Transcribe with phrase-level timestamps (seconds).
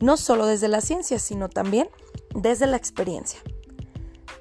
[0.00, 1.88] no solo desde la ciencia, sino también
[2.34, 3.40] desde la experiencia.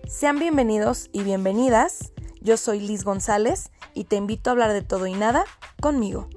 [0.07, 2.11] Sean bienvenidos y bienvenidas.
[2.41, 5.45] Yo soy Liz González y te invito a hablar de todo y nada
[5.81, 6.29] conmigo.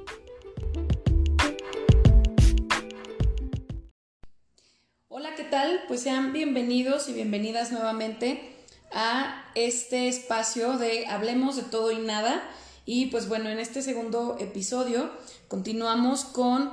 [5.09, 5.81] Hola, ¿qué tal?
[5.89, 8.55] Pues sean bienvenidos y bienvenidas nuevamente
[8.93, 12.43] a este espacio de Hablemos de todo y nada.
[12.87, 15.11] Y pues bueno, en este segundo episodio
[15.49, 16.73] continuamos con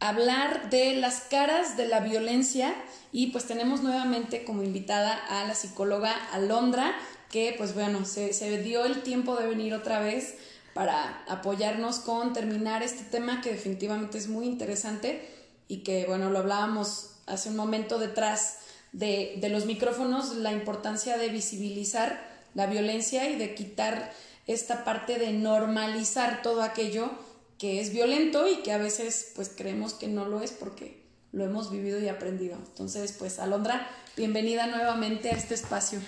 [0.00, 2.74] hablar de las caras de la violencia
[3.12, 6.94] y pues tenemos nuevamente como invitada a la psicóloga Alondra,
[7.30, 10.36] que pues bueno, se, dio el tiempo de venir otra vez
[10.74, 15.28] para apoyarnos con terminar este tema que definitivamente es muy interesante
[15.66, 18.58] y que bueno, lo hablábamos hace un momento detrás
[18.92, 24.12] de, de los micrófonos, la importancia de visibilizar la violencia y de quitar
[24.46, 27.10] esta parte de normalizar todo aquello
[27.58, 31.44] que es violento y que a veces pues creemos que no lo es porque lo
[31.44, 32.56] hemos vivido y aprendido.
[32.56, 36.00] Entonces, pues Alondra, bienvenida nuevamente a este espacio.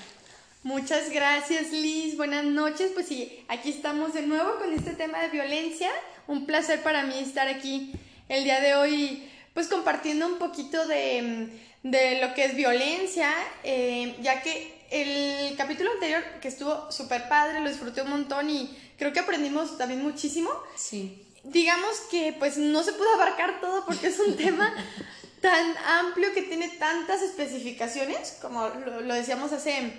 [0.62, 2.92] Muchas gracias Liz, buenas noches.
[2.94, 5.90] Pues sí, aquí estamos de nuevo con este tema de violencia.
[6.28, 7.92] Un placer para mí estar aquí
[8.28, 11.48] el día de hoy, pues compartiendo un poquito de,
[11.82, 17.60] de lo que es violencia, eh, ya que el capítulo anterior que estuvo súper padre,
[17.60, 20.50] lo disfruté un montón y creo que aprendimos también muchísimo.
[20.76, 24.74] Sí digamos que pues no se pudo abarcar todo porque es un tema
[25.40, 29.92] tan amplio que tiene tantas especificaciones, como lo, decíamos hace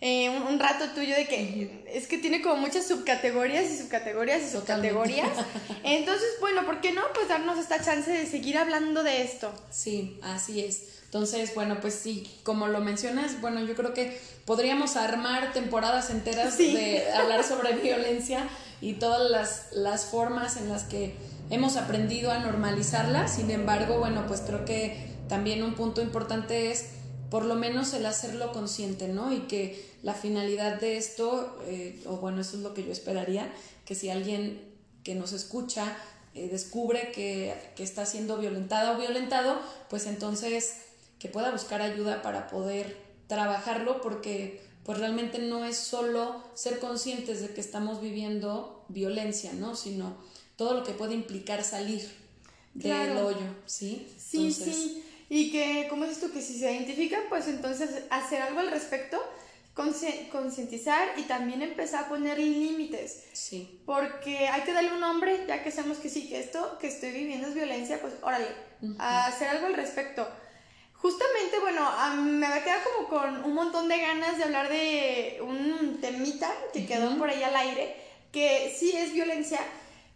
[0.00, 4.50] eh, un, rato tuyo, de que es que tiene como muchas subcategorías y subcategorías y
[4.50, 5.30] subcategorías.
[5.84, 7.02] Entonces, bueno, ¿por qué no?
[7.14, 9.52] Pues darnos esta chance de seguir hablando de esto.
[9.70, 10.98] Sí, así es.
[11.04, 16.58] Entonces, bueno, pues sí, como lo mencionas, bueno, yo creo que podríamos armar temporadas enteras
[16.58, 18.48] de hablar sobre violencia
[18.80, 21.16] y todas las, las formas en las que
[21.50, 23.28] hemos aprendido a normalizarla.
[23.28, 26.86] Sin embargo, bueno, pues creo que también un punto importante es
[27.30, 29.32] por lo menos el hacerlo consciente, ¿no?
[29.32, 33.52] Y que la finalidad de esto, eh, o bueno, eso es lo que yo esperaría,
[33.84, 34.62] que si alguien
[35.04, 35.96] que nos escucha
[36.34, 39.58] eh, descubre que, que está siendo violentada o violentado,
[39.90, 40.76] pues entonces
[41.18, 42.96] que pueda buscar ayuda para poder
[43.26, 49.76] trabajarlo porque pues realmente no es solo ser conscientes de que estamos viviendo violencia, ¿no?
[49.76, 50.16] Sino
[50.56, 52.10] todo lo que puede implicar salir
[52.72, 54.10] del hoyo, ¿sí?
[54.16, 55.04] Sí, sí.
[55.28, 59.22] Y que, como dices tú, que si se identifican, pues entonces hacer algo al respecto,
[59.74, 63.24] concientizar y también empezar a poner límites.
[63.34, 63.82] Sí.
[63.84, 67.10] Porque hay que darle un nombre, ya que sabemos que sí, que esto que estoy
[67.10, 68.46] viviendo es violencia, pues órale,
[68.98, 70.26] a hacer algo al respecto.
[71.00, 71.88] Justamente, bueno,
[72.22, 76.86] me había quedado como con un montón de ganas de hablar de un temita que
[76.86, 77.96] quedó por ahí al aire,
[78.32, 79.60] que sí es violencia,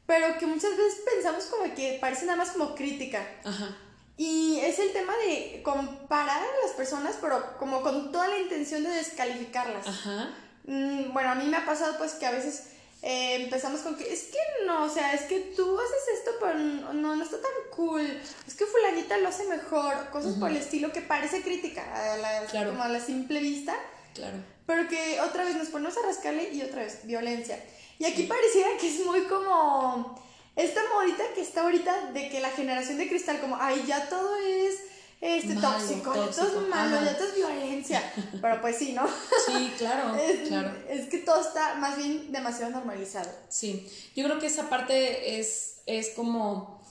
[0.06, 3.24] pero que muchas veces pensamos como que parece nada más como crítica.
[3.44, 3.76] Ajá.
[4.16, 8.82] Y es el tema de comparar a las personas, pero como con toda la intención
[8.82, 9.86] de descalificarlas.
[9.86, 10.30] Ajá.
[10.64, 12.71] Mm, bueno, a mí me ha pasado pues que a veces
[13.02, 16.54] eh, empezamos con que es que no, o sea, es que tú haces esto, pero
[16.54, 18.06] no, no está tan cool.
[18.46, 22.66] Es que fulanita lo hace mejor, cosas por el estilo que parece crítica a la,
[22.68, 23.74] como a la simple vista.
[24.14, 24.36] Claro.
[24.66, 27.58] Pero que otra vez nos ponemos a rascarle y otra vez violencia.
[27.98, 30.22] Y aquí pareciera que es muy como
[30.54, 34.36] esta modita que está ahorita de que la generación de cristal, como, ay, ya todo
[34.36, 34.78] es
[35.22, 38.02] este tóxico, ya todo es malo, todo es violencia.
[38.40, 39.06] Pero pues sí, ¿no?
[39.46, 40.72] Sí, claro, es, claro.
[40.88, 43.30] Es que todo está más bien demasiado normalizado.
[43.48, 46.82] Sí, yo creo que esa parte es, es como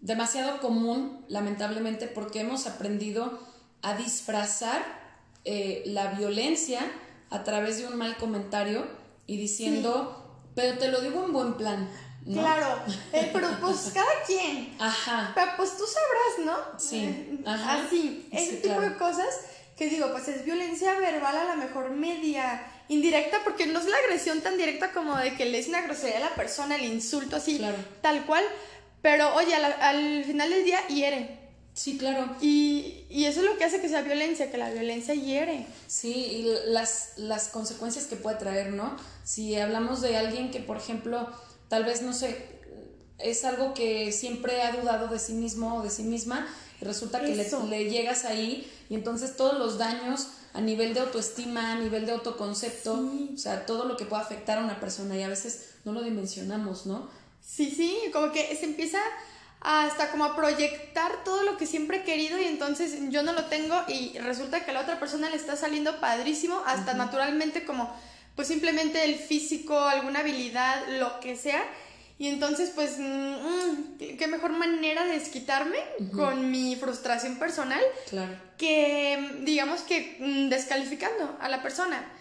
[0.00, 3.38] demasiado común, lamentablemente, porque hemos aprendido
[3.82, 4.82] a disfrazar
[5.44, 6.80] eh, la violencia
[7.28, 8.86] a través de un mal comentario
[9.26, 11.90] y diciendo, pero te lo digo en buen plan.
[12.32, 12.82] Claro,
[13.12, 14.74] eh, pero pues cada quien.
[14.80, 15.32] Ajá.
[15.34, 16.78] Pero pues tú sabrás, ¿no?
[16.78, 17.04] Sí.
[17.04, 17.84] Eh, Ajá.
[17.84, 19.28] Así, ese tipo de cosas
[19.76, 23.96] que digo, pues es violencia verbal a la mejor media, indirecta, porque no es la
[23.98, 27.36] agresión tan directa como de que le es una grosería a la persona, el insulto
[27.36, 27.60] así,
[28.00, 28.44] tal cual,
[29.02, 31.38] pero oye, al, final del día hiere.
[31.74, 32.34] Sí, claro.
[32.40, 35.66] Y, y, eso es lo que hace que sea violencia, que la violencia hiere.
[35.86, 38.96] Sí, y las, las consecuencias que puede traer, ¿no?
[39.24, 41.30] Si hablamos de alguien que, por ejemplo,
[41.68, 42.56] tal vez, no sé,
[43.18, 46.46] es algo que siempre ha dudado de sí mismo o de sí misma
[46.80, 51.00] y resulta que le, le, llegas ahí y entonces todos los daños a nivel de
[51.00, 55.16] autoestima, a nivel de autoconcepto, o sea, todo lo que puede afectar a una persona
[55.16, 57.08] y a veces no lo dimensionamos, ¿no?
[57.42, 58.98] Sí, sí, como que se empieza
[59.60, 63.46] hasta como a proyectar todo lo que siempre he querido y entonces yo no lo
[63.46, 67.94] tengo y resulta que a la otra persona le está saliendo padrísimo, hasta naturalmente como
[68.36, 71.64] pues simplemente el físico, alguna habilidad, lo que sea.
[72.18, 75.78] Y entonces, pues, mm, qué mejor manera de desquitarme
[76.14, 78.34] con mi frustración personal claro.
[78.56, 82.12] que, digamos que, mm, descalificando a la persona.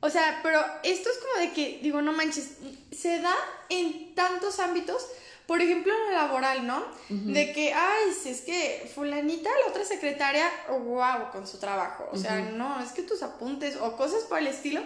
[0.00, 2.56] O sea, pero esto es como de que, digo, no manches,
[2.90, 3.34] se da
[3.68, 5.06] en tantos ámbitos
[5.50, 6.80] por ejemplo, en lo laboral, ¿no?
[7.08, 12.08] De que, ay, si es que fulanita, la otra secretaria, wow, con su trabajo.
[12.12, 14.80] O sea, no, es que tus apuntes o cosas por el estilo,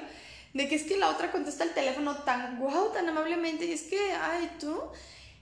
[0.55, 3.83] de que es que la otra contesta el teléfono tan wow, tan amablemente, y es
[3.83, 4.81] que, ay, tú.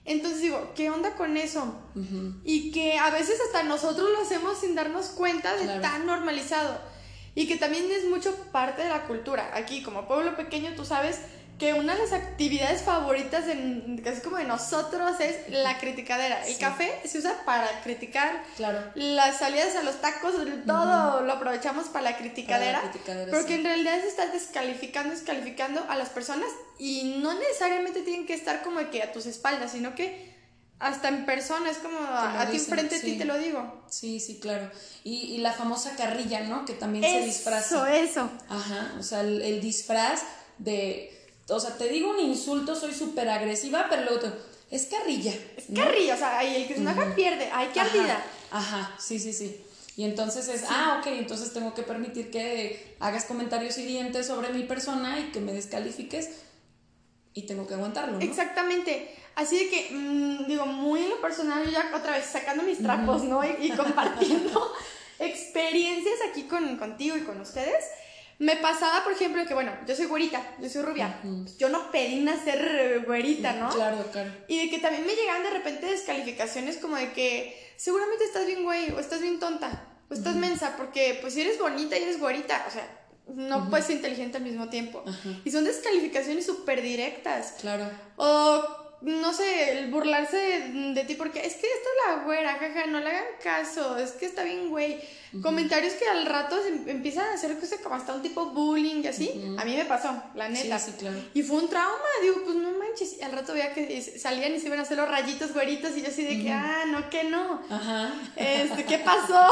[0.05, 1.73] Entonces digo, ¿qué onda con eso?
[2.43, 6.77] Y que a veces hasta nosotros lo hacemos sin darnos cuenta de tan normalizado.
[7.35, 9.51] Y que también es mucho parte de la cultura.
[9.53, 11.19] Aquí, como pueblo pequeño, tú sabes
[11.63, 16.45] que una de las actividades favoritas de, casi como de nosotros es la criticadera.
[16.45, 18.43] El café se usa para criticar.
[18.57, 18.83] Claro.
[18.95, 20.33] Las salidas a los tacos,
[20.67, 22.81] todo lo aprovechamos para la criticadera.
[23.31, 28.33] porque en realidad se está descalificando, descalificando a las personas y no necesariamente tienen que
[28.33, 30.33] estar como que a tus espaldas, sino que
[30.79, 33.85] hasta en persona, es como a, ti enfrente de ti te lo digo.
[33.89, 34.69] Sí, sí, claro.
[35.05, 36.65] Y, la famosa carrilla, ¿no?
[36.65, 37.65] Que también se disfraza.
[37.65, 38.29] Eso, eso.
[38.49, 40.23] Ajá, o sea, el disfraz
[40.57, 41.22] de
[41.55, 44.31] o sea, te digo un insulto, soy súper agresiva, pero luego te,
[44.75, 45.33] es carrilla.
[45.55, 48.23] Es carrilla, o sea, el que se enoja pierde, hay que ardida.
[48.51, 49.63] Ajá, sí, sí, sí.
[49.95, 54.63] Y entonces es, ah, ok, entonces tengo que permitir que hagas comentarios hirientes sobre mi
[54.63, 56.29] persona y que me descalifiques
[57.35, 58.13] y tengo que aguantarlo.
[58.13, 58.21] ¿no?
[58.21, 59.15] Exactamente.
[59.35, 62.79] Así de que, mm, digo, muy en lo personal, yo ya otra vez sacando mis
[62.79, 63.41] trapos, ¿no?
[63.43, 64.73] Y, compartiendo
[65.19, 67.85] experiencias aquí con, contigo y con ustedes.
[68.39, 71.19] Me pasaba, por ejemplo, que bueno, yo soy güerita, yo soy rubia.
[71.57, 73.69] Yo no pedí nacer güerita, ¿no?
[73.69, 74.31] Claro, claro.
[74.47, 78.63] Y de que también me llegaban de repente descalificaciones como de que seguramente estás bien
[78.63, 82.19] güey, o estás bien tonta, o estás mensa, porque pues si eres bonita y eres
[82.19, 82.87] güerita, o sea,
[83.27, 85.03] no puedes ser inteligente al mismo tiempo.
[85.45, 87.55] Y son descalificaciones súper directas.
[87.61, 87.89] Claro.
[88.17, 92.85] O no sé, el burlarse de, ti porque es que esta es la güera, jaja,
[92.87, 94.99] no le hagan caso, es que está bien, güey.
[95.41, 99.55] Comentarios que al rato se empiezan a hacer como hasta un tipo bullying y así.
[99.57, 100.77] A mí me pasó, la neta.
[100.77, 101.17] Sí, claro.
[101.33, 103.17] Y fue un trauma, digo, pues no manches.
[103.17, 106.03] Y al rato veía que salían y se iban a hacer los rayitos güeritos y
[106.03, 107.61] yo así de que, ah, no, que no.
[107.67, 108.13] Ajá.
[108.35, 109.49] Este, ¿qué pasó?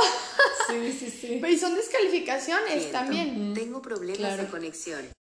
[0.69, 1.41] sí, sí, sí.
[1.45, 3.55] Y son descalificaciones también.
[3.55, 5.20] Tengo problemas de conexión.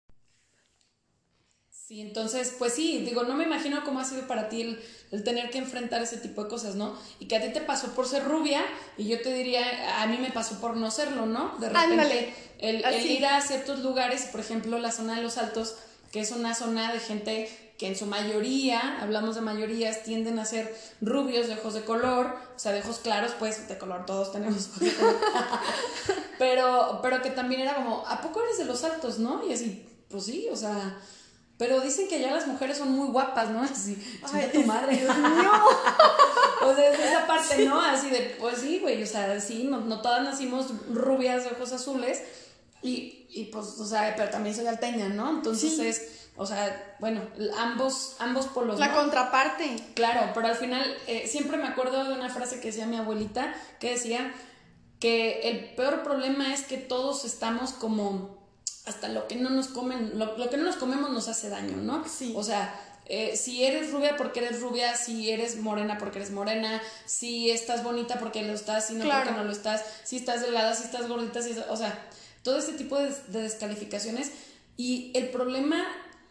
[1.92, 4.78] Sí, entonces, pues sí, digo, no me imagino cómo ha sido para ti
[5.10, 6.96] el, tener que enfrentar ese tipo de cosas, ¿no?
[7.20, 8.64] Y que a ti te pasó por ser rubia
[8.96, 11.54] y yo te diría, a mí me pasó por no serlo, ¿no?
[11.58, 15.74] De repente, el, ir a ciertos lugares, por ejemplo, la zona de los altos,
[16.10, 20.46] que es una zona de gente que en su mayoría, hablamos de mayorías, tienden a
[20.46, 24.32] ser rubios de ojos de color, o sea, de ojos claros, pues de color todos
[24.32, 24.70] tenemos
[26.38, 29.46] pero, pero que también era como, ¿a poco eres de los altos, no?
[29.46, 30.98] Y así, pues sí, o sea
[31.58, 33.62] pero dicen que ya las mujeres son muy guapas, ¿no?
[33.62, 33.96] Así,
[34.32, 34.96] Ay, tu madre.
[35.00, 35.52] Dios mío.
[36.64, 37.80] o sea, es esa parte, ¿no?
[37.80, 41.72] Así de, pues sí, güey, o sea, sí, no, no todas nacimos rubias de ojos
[41.72, 42.22] azules
[42.82, 45.30] y, y pues, o sea, pero también soy alteña, ¿no?
[45.30, 47.20] Entonces es, o sea, bueno,
[47.58, 48.78] ambos, ambos polos.
[48.78, 49.76] La contraparte.
[49.94, 53.54] Claro, pero al final eh, siempre me acuerdo de una frase que decía mi abuelita,
[53.78, 54.32] que decía
[54.98, 58.41] que el peor problema es que todos estamos como
[58.84, 62.04] hasta lo que no nos comen, lo, que no nos comemos nos hace daño, ¿no?
[62.08, 62.32] Sí.
[62.36, 62.74] O sea,
[63.06, 67.84] eh, si eres rubia porque eres rubia, si eres morena porque eres morena, si estás
[67.84, 71.08] bonita porque lo estás, si no porque no lo estás, si estás delgada, si estás
[71.08, 72.08] gordita, si o sea,
[72.42, 74.32] todo este tipo de, descalificaciones.
[74.76, 75.86] Y el problema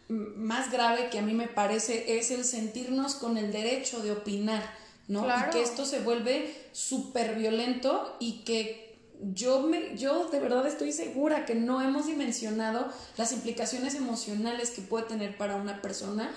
[0.08, 4.62] más grave que a mí me parece es el sentirnos con el derecho de opinar,
[5.08, 5.26] ¿no?
[5.26, 8.91] Y que esto se vuelve súper violento y que
[9.34, 14.82] yo, me, yo de verdad estoy segura que no hemos dimensionado las implicaciones emocionales que
[14.82, 16.30] puede tener para una persona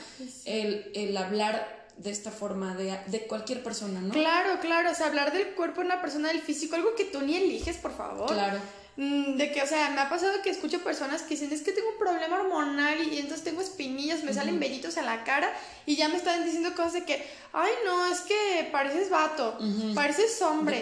[0.45, 4.13] el, el hablar de esta forma de, de, cualquier persona, ¿no?
[4.13, 7.21] Claro, claro, o sea, hablar del cuerpo de una persona, del físico, algo que tú
[7.21, 8.27] ni eliges, por favor.
[8.27, 8.59] Claro.
[8.97, 11.73] Mm, de que, o sea, me ha pasado que escucho personas que dicen, es que
[11.73, 15.51] tengo un problema hormonal y, entonces tengo espinillas, me salen vellitos en la cara
[15.85, 19.57] y ya me están diciendo cosas de que, ay, no, es que pareces vato,
[19.93, 20.81] pareces hombre.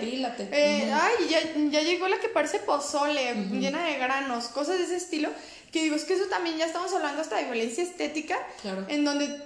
[0.52, 1.40] Eh, ay, ya,
[1.72, 5.30] ya, llegó la que parece pozole, llena de granos, cosas de ese estilo.
[5.72, 8.38] Que digo, es que eso también ya estamos hablando hasta de violencia estética,
[8.90, 9.42] en donde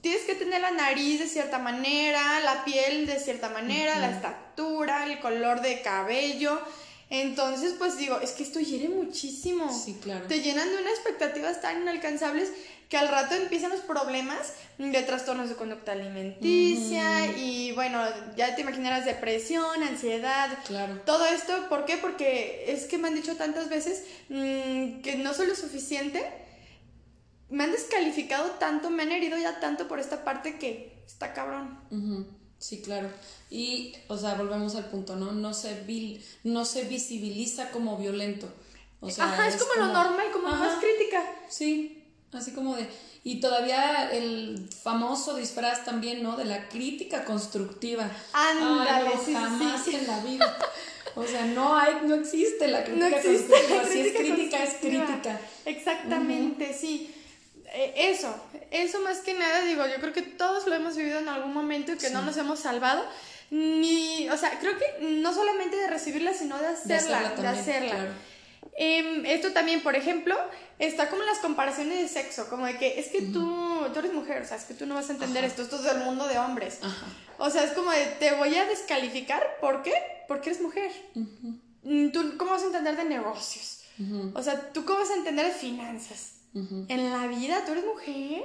[0.00, 5.06] tienes que tener la nariz de cierta manera, la piel de cierta manera, la estatura,
[5.06, 6.60] el color de cabello.
[7.14, 9.70] Entonces, pues digo, es que esto hiere muchísimo.
[9.70, 10.26] Sí, claro.
[10.28, 12.50] Te llenan de unas expectativas tan inalcanzables
[12.88, 18.02] que al rato empiezan los problemas de trastornos de conducta alimenticia y bueno,
[18.34, 21.02] ya te imaginarás depresión, ansiedad, Claro.
[21.04, 21.98] todo esto, ¿por qué?
[21.98, 26.26] Porque es que me han dicho tantas veces mm, que no soy lo suficiente,
[27.50, 31.78] me han descalificado tanto, me han herido ya tanto por esta parte que está cabrón.
[31.90, 32.26] Ujú,
[32.62, 33.10] Sí, claro.
[33.50, 35.32] Y, o sea, volvemos al punto, ¿no?
[35.32, 38.48] No se, vil, no se visibiliza como violento.
[39.00, 40.58] O sea, Ajá, es, como, lo normal, como Ajá.
[40.58, 41.20] más crítica.
[41.48, 42.88] Sí, así como de...
[43.24, 46.36] Y todavía el famoso disfraz también, ¿no?
[46.36, 48.08] De la crítica constructiva.
[48.32, 49.96] Ándale, Ay, no, sí, jamás sí.
[49.96, 50.58] en la vida.
[51.16, 53.82] O sea, no hay, no existe la crítica No existe constructiva.
[53.82, 55.40] la Si es crítica es crítica.
[55.64, 57.12] Exactamente, sí.
[57.74, 58.34] Eh, eso,
[58.70, 61.92] eso más que nada, digo, yo creo que todos lo hemos vivido en algún momento
[61.92, 63.04] y que no nos hemos salvado.
[63.50, 67.90] Ni, o sea, creo que no solamente de recibirla, sino de De hacerla, de hacerla.
[67.90, 68.12] claro.
[68.76, 70.34] Em, esto también, por ejemplo,
[70.78, 74.40] está como las comparaciones de sexo, como de que es que tú, tú eres mujer,
[74.42, 75.50] o sea, es que tú no vas a entender Ajá.
[75.50, 76.78] esto, esto es del mundo de hombres.
[76.82, 77.06] Ajá.
[77.38, 79.92] O sea, es como de, te voy a descalificar, ¿por qué?
[80.28, 80.90] Porque eres mujer.
[81.82, 83.80] Mm, ¿Tú cómo vas a entender de negocios?
[84.34, 86.32] O sea, ¿tú cómo vas a entender de finanzas?
[86.54, 88.44] En la vida, tú eres mujer.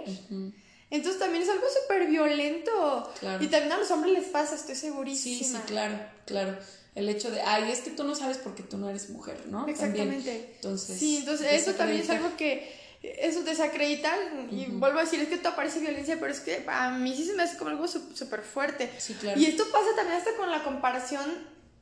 [0.89, 3.11] Entonces también es algo súper violento.
[3.19, 3.43] Claro.
[3.43, 5.59] Y también a los hombres les pasa, estoy Sí, segurísima.
[5.59, 6.57] sí, claro, claro.
[6.95, 9.65] El hecho de, ay, es que tú no sabes porque tú no eres mujer, ¿no?
[9.65, 9.75] También.
[9.75, 10.53] Exactamente.
[10.55, 14.17] Entonces, Sí, entonces eso también es algo que eso desacreditar
[14.51, 17.25] y vuelvo a decir es que esto parece violencia pero es que a mí sí
[17.25, 19.39] se me hace como algo súper fuerte Sí, claro.
[19.39, 21.21] y esto pasa también hasta con la comparación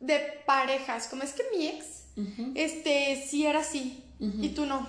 [0.02, 1.86] de parejas como es que mi ex
[2.54, 4.86] este sí era así y tú no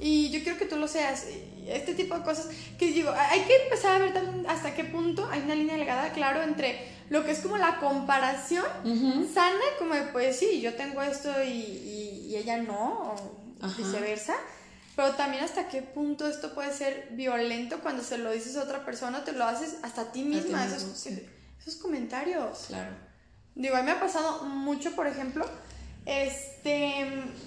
[0.00, 1.26] y yo quiero que tú lo seas
[1.66, 2.48] este tipo de cosas
[2.78, 6.10] que digo hay que empezar a ver también hasta qué punto hay una línea delgada
[6.12, 9.28] claro entre lo que es como la comparación Ujú.
[9.32, 13.74] sana como de pues sí yo tengo esto y, y- y ella no o Ajá.
[13.76, 14.34] viceversa
[14.96, 18.84] pero también hasta qué punto esto puede ser violento cuando se lo dices a otra
[18.86, 21.26] persona te lo haces hasta a ti misma mismo, esos, sí.
[21.60, 22.92] esos comentarios Claro.
[23.54, 25.44] Digo, a mí me ha pasado mucho, por ejemplo,
[26.06, 27.06] este,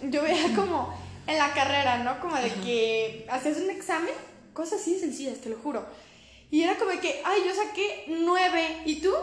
[0.10, 0.94] yo veía como
[1.28, 2.20] en la carrera, ¿no?
[2.20, 2.62] Como de Ajá.
[2.63, 4.13] que hacías un examen,
[4.54, 5.86] cosas así sencillas, te lo juro.
[6.50, 9.13] Y era como de que, ay, yo saqué nueve, ¿y tú?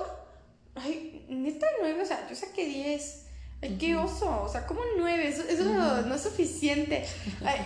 [0.74, 3.26] Ay, neta nueve, o sea, yo saqué diez.
[3.60, 7.04] Ay, qué oso, o sea, como nueve, eso, eso no es suficiente.
[7.44, 7.58] Ay,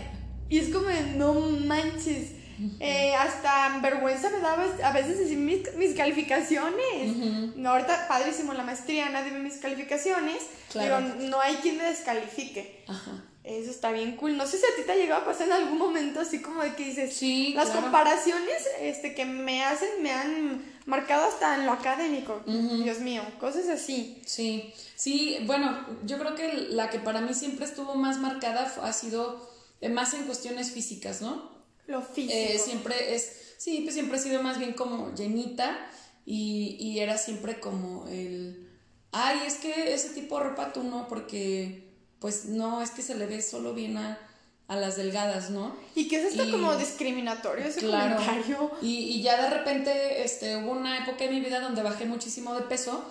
[0.48, 2.32] y es como de, no manches.
[2.78, 7.10] Eh, hasta vergüenza me daba a veces decir mis, mis calificaciones.
[7.10, 7.52] Ujú.
[7.56, 10.42] No, ahorita padrísimo la maestría, nadie ve mis calificaciones.
[10.70, 11.00] Claro.
[11.00, 12.84] Digo, no hay quien me descalifique.
[12.86, 13.24] Ajá.
[13.44, 14.36] Eso está bien cool.
[14.36, 16.62] No sé si a ti te ha llegado a pasar en algún momento así como
[16.62, 17.82] de que dices, Sí, las claro.
[17.82, 22.40] comparaciones este, que me hacen me han marcado hasta en lo académico.
[22.46, 24.22] Dios mío, cosas así.
[24.26, 28.92] Sí, sí, bueno, yo creo que la que para mí siempre estuvo más marcada ha
[28.92, 31.50] sido eh, más en cuestiones físicas, ¿no?
[31.88, 32.32] Lo físico.
[32.36, 35.76] Eh, siempre es, sí, pues siempre he sido más bien como llenita
[36.24, 38.68] y, y era siempre como el,
[39.10, 41.91] ay, es que ese tipo de ropa tú no, porque
[42.22, 44.18] pues no, es que se le ve solo bien a,
[44.68, 45.76] a las delgadas, ¿no?
[45.94, 48.16] Y que es esto y- como discriminatorio ese Claro.
[48.16, 48.70] comentario.
[48.80, 52.54] Y, y ya de repente este, hubo una época en mi vida donde bajé muchísimo
[52.54, 53.04] de peso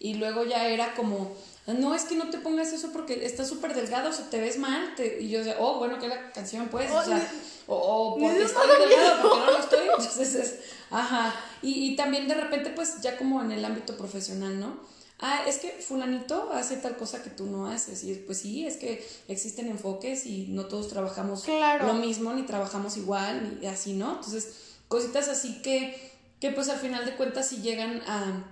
[0.00, 1.32] y luego ya era como,
[1.66, 4.58] no, es que no te pongas eso porque estás súper delgado, o sea, te ves
[4.58, 4.94] mal.
[4.96, 7.22] te- y yo decía, oh, bueno, que la canción pues, o Oh, sea, ni-
[7.66, 9.78] o, o porque estoy delgado, porque no lo estoy.
[9.98, 10.54] Entonces es,
[10.90, 11.34] ajá.
[11.62, 14.93] Y, y también de repente pues ya como en el ámbito profesional, ¿no?
[15.20, 18.02] Ah, es que fulanito hace tal cosa que tú no haces.
[18.04, 21.86] Y pues sí, es que existen enfoques y no todos trabajamos Claro.
[21.86, 24.16] lo mismo, ni trabajamos igual, ni así, ¿no?
[24.16, 24.48] Entonces,
[24.88, 28.44] cositas así que, que pues al final de cuentas sí llegan a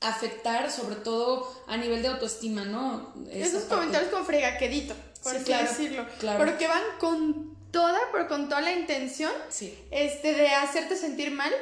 [0.00, 3.12] afectar, sobre todo a nivel de autoestima, ¿no?
[3.30, 3.74] Esa Esos parte.
[3.76, 6.06] comentarios como fregaquedito, por Sí, así claro, decirlo.
[6.20, 6.38] claro.
[6.44, 9.76] Pero que van con toda, pero con toda la intención Sí.
[9.90, 11.52] este, de hacerte sentir mal.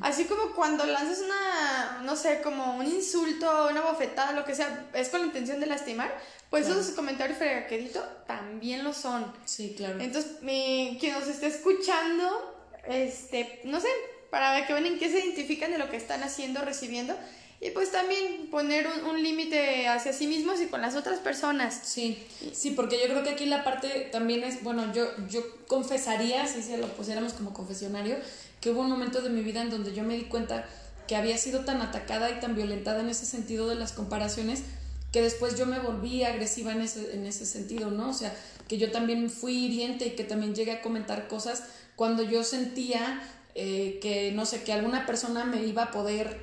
[0.00, 4.86] Así como cuando lanzas una, no sé, como un insulto, una bofetada, lo que sea,
[4.94, 6.12] es con la intención de lastimar,
[6.50, 6.80] pues Claro.
[6.80, 9.30] esos comentarios fregaquedito también lo son.
[9.44, 10.00] Sí, claro.
[10.00, 12.56] Entonces, mi, quien nos esté escuchando,
[12.88, 13.88] este, no sé,
[14.30, 17.14] para que vean en qué se identifican de lo que están haciendo, recibiendo.
[17.60, 21.80] Y pues también poner un, un límite hacia sí mismos y con las otras personas.
[21.82, 26.46] Sí, sí, porque yo creo que aquí la parte también es, bueno, yo, yo confesaría,
[26.46, 28.16] si se lo pusiéramos como confesionario,
[28.60, 30.68] que hubo un momento de mi vida en donde yo me di cuenta
[31.08, 34.62] que había sido tan atacada y tan violentada en ese sentido de las comparaciones,
[35.10, 38.10] que después yo me volví agresiva en ese, en ese sentido, ¿no?
[38.10, 38.36] O sea,
[38.68, 41.64] que yo también fui hiriente y que también llegué a comentar cosas
[41.96, 43.22] cuando yo sentía
[43.54, 46.38] eh, que, no sé, que alguna persona me iba a poder,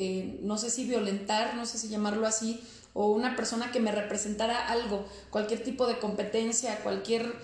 [0.00, 2.62] eh, no sé si violentar, no sé si llamarlo así,
[2.94, 7.34] o una persona que me representara algo, cualquier tipo de competencia, cualquier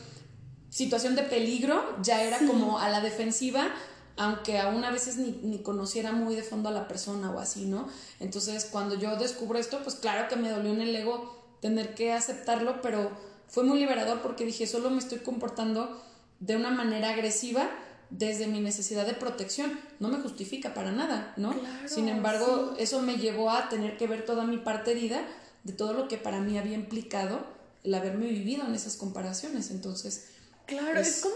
[0.70, 3.74] situación de peligro, ya era como a la defensiva,
[4.16, 7.66] aunque aún a veces ni, ni, conociera muy de fondo a la persona o así,
[7.66, 7.88] ¿no?
[8.20, 12.12] Entonces, cuando yo descubro esto, pues claro que me dolió en el ego tener que
[12.12, 13.10] aceptarlo, pero
[13.48, 16.00] fue muy liberador porque dije, solo me estoy comportando
[16.38, 17.68] de una manera agresiva
[18.10, 19.78] desde mi necesidad de protección.
[20.00, 21.54] No me justifica para nada, ¿no?
[21.86, 25.24] Sin embargo, eso me llevó a tener que ver toda mi parte herida
[25.64, 27.46] de todo lo que para mí había implicado
[27.82, 29.70] el haberme vivido en esas comparaciones.
[29.70, 30.28] Entonces.
[30.66, 31.34] Claro, es, como.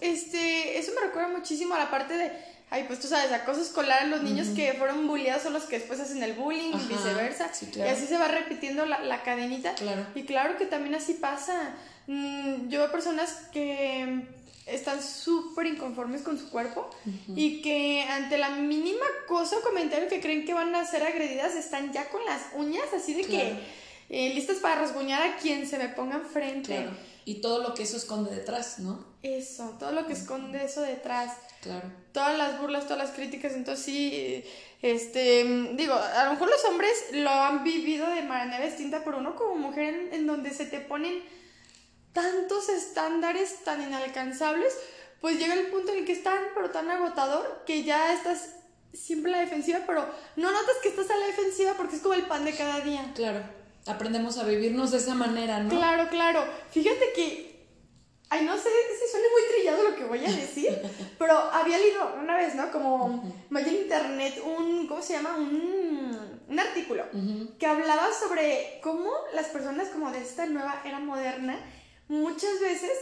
[0.00, 0.78] Este.
[0.78, 2.32] Eso me recuerda muchísimo a la parte de.
[2.68, 5.78] Ay, pues tú sabes, acoso escolar a los niños que fueron bulliados son los que
[5.78, 7.52] después hacen el bullying y viceversa.
[7.76, 9.76] Y así se va repitiendo la, la cadenita.
[9.76, 10.04] Claro.
[10.16, 11.76] Y claro que también así pasa.
[12.08, 14.26] Mm, yo veo personas que
[14.66, 16.90] están súper inconformes con su cuerpo
[17.34, 21.54] y que ante la mínima cosa o comentario que creen que van a ser agredidas
[21.54, 23.56] están ya con las uñas así de que
[24.08, 26.74] eh, listas para rasguñar a quien se me ponga enfrente.
[26.74, 26.90] Claro.
[27.24, 29.04] Y todo lo que eso esconde detrás, ¿no?
[29.22, 31.36] Eso, todo lo que esconde eso detrás.
[31.60, 31.90] Claro.
[32.12, 34.44] Todas las burlas, todas las críticas, entonces sí,
[34.82, 35.44] este,
[35.74, 39.56] digo, a lo mejor los hombres lo han vivido de manera distinta, pero uno como
[39.56, 41.20] mujer en donde se te ponen
[42.16, 44.74] tantos estándares tan inalcanzables,
[45.20, 48.54] pues llega el punto en el que es tan, pero tan agotador que ya estás
[48.94, 52.14] siempre a la defensiva, pero no notas que estás a la defensiva porque es como
[52.14, 53.12] el pan de cada día.
[53.14, 53.40] Claro,
[53.86, 55.68] aprendemos a vivirnos de esa manera, ¿no?
[55.68, 56.42] Claro, claro.
[56.70, 57.66] Fíjate que,
[58.30, 60.70] ay, no sé si suena muy trillado lo que voy a decir,
[61.18, 62.72] pero había leído una vez, ¿no?
[62.72, 65.36] Como vaya en internet un, ¿cómo se llama?
[65.36, 67.04] Un, un artículo
[67.58, 71.58] que hablaba sobre cómo las personas como de esta nueva era moderna
[72.08, 72.92] muchas veces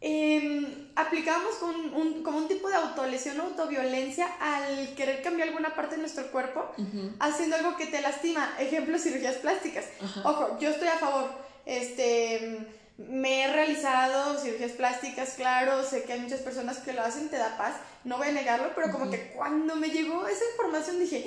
[0.00, 5.96] eh, aplicamos un, como un tipo de autolesión o autoviolencia al querer cambiar alguna parte
[5.96, 6.70] de nuestro cuerpo
[7.18, 8.54] haciendo algo que te lastima.
[8.58, 9.86] Ejemplo, cirugías plásticas.
[10.24, 11.30] Ojo, yo estoy a favor.
[11.64, 12.66] Este,
[12.98, 17.36] me he realizado cirugías plásticas, claro, sé que hay muchas personas que lo hacen, te
[17.36, 21.26] da paz, no voy a negarlo, pero como que cuando me llegó esa información dije,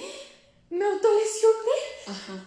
[0.70, 1.80] me autolesioné.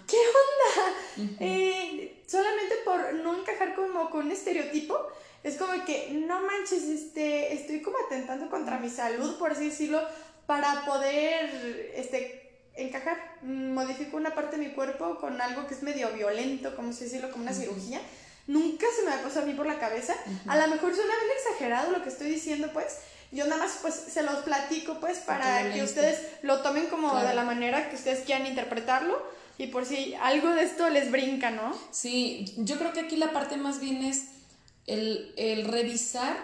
[0.08, 1.36] ¿Qué onda?
[1.40, 4.98] Eh, solamente por no encajar como con un estereotipo,
[5.42, 10.02] es como que, no manches, este, estoy como atentando contra mi salud, por así decirlo,
[10.46, 13.38] para poder este, encajar.
[13.42, 17.30] Modifico una parte de mi cuerpo con algo que es medio violento, como así decirlo,
[17.30, 18.00] como una cirugía.
[18.46, 20.14] Nunca se me ha pasado a mí por la cabeza.
[20.48, 22.98] A lo mejor suena bien exagerado lo que estoy diciendo, pues,
[23.32, 27.34] yo nada más pues se los platico pues para que ustedes lo tomen como de
[27.34, 29.22] la manera que ustedes quieran interpretarlo
[29.58, 31.76] y por si algo de esto les brinca, ¿no?
[31.90, 34.28] Sí, yo creo que aquí la parte más bien es
[34.86, 36.36] el, el revisar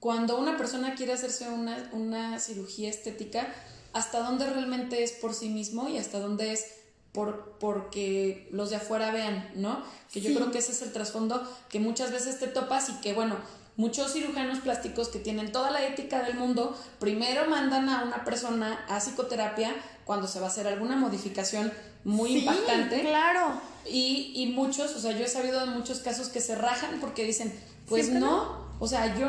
[0.00, 3.52] cuando una persona quiere hacerse una, una cirugía estética,
[3.94, 6.66] hasta dónde realmente es por sí mismo y hasta dónde es
[7.12, 9.82] por, porque los de afuera vean, ¿no?
[10.12, 13.14] Que yo creo que ese es el trasfondo que muchas veces te topas y que,
[13.14, 13.36] bueno,
[13.76, 18.84] muchos cirujanos plásticos que tienen toda la ética del mundo, primero mandan a una persona
[18.88, 21.72] a psicoterapia cuando se va a hacer alguna modificación
[22.04, 23.00] muy sí, impactante.
[23.00, 23.60] Claro.
[23.90, 27.24] Y, y, muchos, o sea, yo he sabido de muchos casos que se rajan porque
[27.24, 27.52] dicen,
[27.88, 29.28] pues no, o sea, yo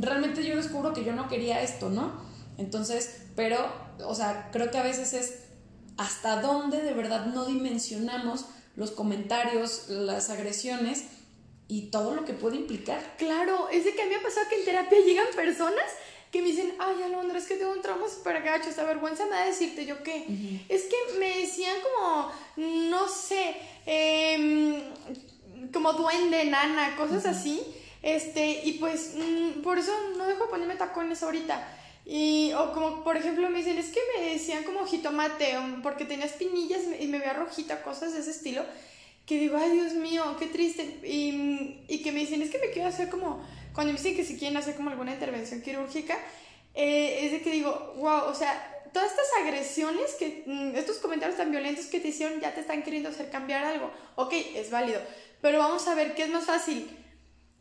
[0.00, 2.12] realmente yo descubro que yo no quería esto, ¿no?
[2.58, 3.58] Entonces, pero,
[4.04, 5.34] o sea, creo que a veces es
[5.96, 11.04] hasta dónde de verdad no dimensionamos los comentarios, las agresiones
[11.72, 13.00] y todo lo que puede implicar.
[13.16, 15.86] Claro, es de que a mí me ha pasado que en terapia llegan personas
[16.30, 19.30] que me dicen, ay Alondra, es que tengo un trauma súper gacho, esta vergüenza me
[19.30, 20.26] da decirte yo qué.
[20.68, 22.30] Es que me decían como,
[22.90, 23.56] no sé,
[23.86, 24.82] eh,
[25.72, 27.62] como duende, nana, cosas así.
[28.02, 31.66] Este, y pues mm, por eso no dejo de ponerme tacones ahorita.
[32.04, 36.26] Y, o como por ejemplo me dicen, es que me decían como jitomate, porque tenía
[36.26, 38.62] espinillas y me veía rojita, cosas de ese estilo
[39.32, 41.00] que digo, ay Dios mío, qué triste.
[41.02, 43.42] Y, y, que me dicen, es que me quiero hacer como,
[43.72, 46.18] cuando me dicen que si quieren hacer como alguna intervención quirúrgica,
[46.74, 51.38] eh, es de que digo, wow, o sea, todas estas agresiones, que, mm, estos comentarios
[51.38, 53.90] tan violentos que te hicieron, ya te están queriendo hacer cambiar algo.
[54.16, 55.00] Ok, es válido,
[55.40, 56.90] pero vamos a ver qué es más fácil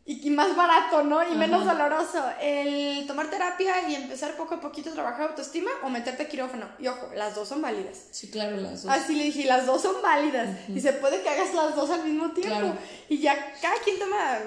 [0.03, 1.21] y más barato, ¿no?
[1.31, 2.23] Y menos doloroso.
[2.41, 6.67] El tomar terapia y empezar poco a poquito a trabajar autoestima o meterte quirófano.
[6.79, 8.07] Y ojo, las dos son válidas.
[8.11, 8.91] Sí, claro, las dos.
[8.91, 10.49] Así le dije, las dos son válidas.
[10.67, 12.73] Y se puede que hagas las dos al mismo tiempo.
[13.09, 14.39] Y ya cada quien toma,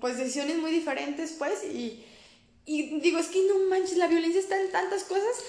[0.00, 1.62] pues, decisiones muy diferentes, pues.
[1.64, 2.04] Y,
[2.64, 5.44] y digo, es que no manches, la violencia está en tantas cosas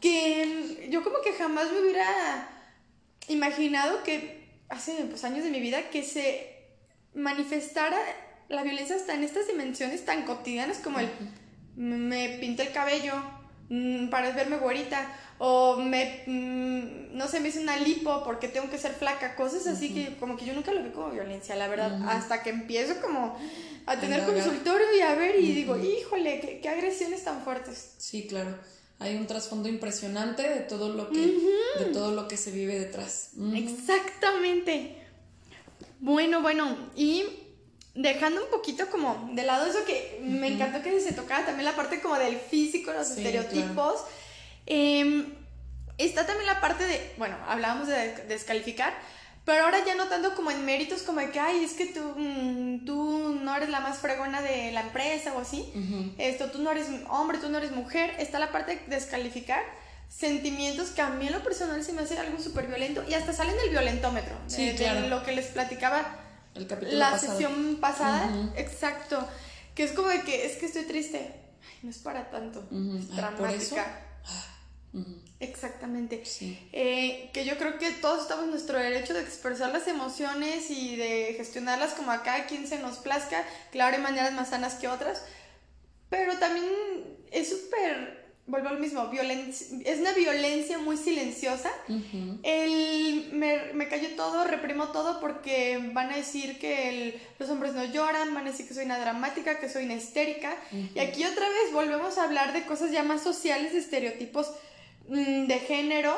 [0.00, 2.48] que yo como que jamás me hubiera
[3.28, 6.54] imaginado que hace pues, años de mi vida que se
[7.14, 7.98] manifestara
[8.48, 11.08] la violencia está en estas dimensiones tan cotidianas como el
[11.76, 13.14] me pinté el cabello,
[13.68, 18.70] mm, para verme güerita, o me, mm, no sé, me hice una lipo porque tengo
[18.70, 21.68] que ser flaca, cosas así que como que yo nunca lo vi como violencia, la
[21.68, 23.36] verdad, hasta que empiezo como
[23.86, 27.94] a tener consultorio y a ver y digo, híjole, qué, qué agresiones tan fuertes.
[27.98, 28.56] Sí, claro.
[29.00, 31.36] Hay un trasfondo impresionante de todo lo que,
[31.78, 33.30] de todo lo que se vive detrás.
[33.54, 35.02] Exactamente.
[35.98, 37.24] Bueno, bueno, y
[37.94, 41.76] dejando un poquito como de lado eso que me encantó que se tocara también la
[41.76, 44.04] parte como del físico, los estereotipos.
[44.66, 45.32] Em,
[45.98, 48.94] está también la parte de, bueno, hablábamos de descalificar,
[49.44, 52.00] pero ahora ya no tanto como en méritos, como de que, ay, es que tú,
[52.16, 55.70] mm, tú no eres la más fregona de la empresa o así.
[56.16, 58.14] Esto, tú no eres hombre, tú no eres mujer.
[58.18, 59.62] Está la parte de descalificar
[60.08, 63.32] sentimientos que a mí en lo personal se me hace algo súper violento y hasta
[63.32, 64.34] salen del violentómetro.
[64.46, 66.23] Sí, de, lo que les platicaba
[66.54, 68.52] El capítulo la sesión pasada.
[68.56, 69.26] Exacto.
[69.74, 71.18] Que es como de que, es que estoy triste.
[71.18, 72.60] Ay, no es para tanto.
[72.98, 74.00] Es dramática.
[75.40, 76.22] Exactamente.
[76.72, 80.96] Eh, que yo creo que todos estamos en nuestro derecho de expresar las emociones y
[80.96, 83.44] de gestionarlas como a cada quien se nos plazca.
[83.72, 85.22] Claro, hay maneras más sanas que otras.
[86.08, 86.66] Pero también
[87.32, 91.70] es súper, vuelvo al mismo, es una violencia muy silenciosa.
[92.42, 97.84] El, me, me callo todo, reprimo todo porque van a decir que los hombres no
[97.84, 100.54] lloran, van a decir que soy una dramática, que soy una histérica.
[100.94, 104.50] Y aquí otra vez volvemos a hablar de cosas ya más sociales, de estereotipos
[105.08, 106.14] Mm, de género.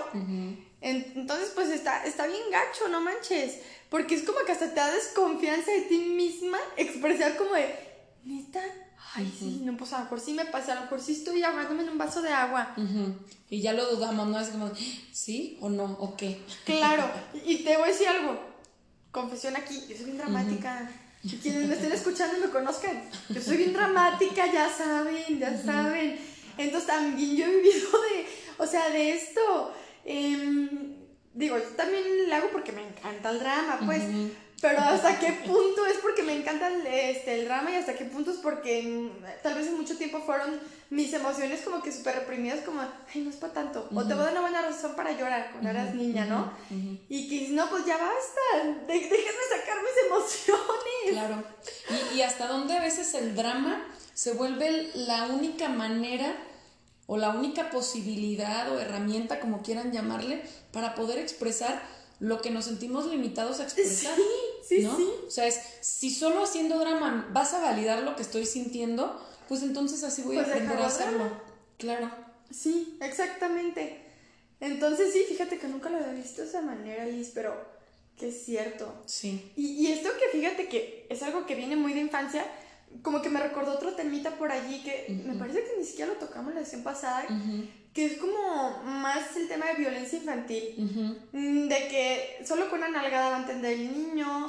[0.81, 3.59] Entonces, pues está, está bien gacho, no manches.
[3.89, 7.75] Porque es como que hasta te da desconfianza de ti misma expresar como de,
[8.25, 8.63] neta,
[9.17, 11.43] ay, sí, no, pues a lo mejor sí me pasé, a lo mejor sí estoy
[11.43, 12.75] ahogándome en un vaso de agua.
[13.51, 14.39] Y ya lo dudamos, ¿no?
[14.39, 14.71] Es como,
[15.13, 15.85] ¿sí o no?
[15.99, 16.41] ¿O qué?
[16.65, 17.09] Claro,
[17.45, 18.39] y te voy a decir algo,
[19.11, 20.91] confesión aquí, yo soy bien dramática.
[21.43, 26.19] Quienes me estén escuchando y me conozcan, yo soy bien dramática, ya saben, ya saben.
[26.57, 28.27] Entonces también yo he vivido de
[28.59, 29.73] o sea, de esto,
[30.05, 30.69] em,
[31.35, 34.03] digo, yo también lo hago porque me encanta el drama, pues,
[34.61, 38.05] pero hasta qué punto es porque me encanta el, este, el drama y hasta qué
[38.07, 42.15] punto es porque mm, tal vez en mucho tiempo fueron mis emociones como que súper
[42.15, 44.95] reprimidas, como, ay, no es para tanto, o te voy a dar una buena razón
[44.95, 46.53] para llorar cuando eras niña, ¿no?
[47.09, 49.19] Y que no, pues ya basta, déjenme
[49.51, 51.11] sacar mis emociones.
[51.11, 51.45] Claro,
[52.15, 56.35] y, y hasta dónde a veces el drama se vuelve la única manera
[57.07, 60.43] o la única posibilidad o herramienta, como quieran llamarle,
[60.73, 61.83] para poder expresar
[62.21, 64.15] lo que nos sentimos limitados a expresar.
[64.67, 65.11] Sí, sí, sí.
[65.27, 69.63] O sea, es, si solo haciendo drama vas a validar lo que estoy sintiendo, pues
[69.63, 71.31] entonces así voy a pues aprender a hacerlo.
[71.79, 72.11] Claro.
[72.51, 74.03] Sí, exactamente.
[74.61, 77.55] Entonces sí, fíjate que nunca lo había visto de esa manera, Liz, pero
[78.17, 79.03] que es cierto.
[79.07, 79.53] Sí.
[79.57, 82.47] Y, y esto que fíjate que es algo que viene muy de infancia,
[83.03, 86.19] como que me recordó otro temita por allí que me parece que ni siquiera lo
[86.19, 87.27] tocamos la sesión pasada,
[87.97, 92.91] que es como más el tema de violencia infantil, mm, de que solo con una
[92.91, 94.45] nalgada va a entender el niño,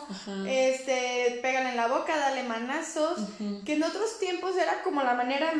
[0.45, 3.17] este, pégale en la boca, dale manazos,
[3.63, 5.53] que en otros tiempos era como la manera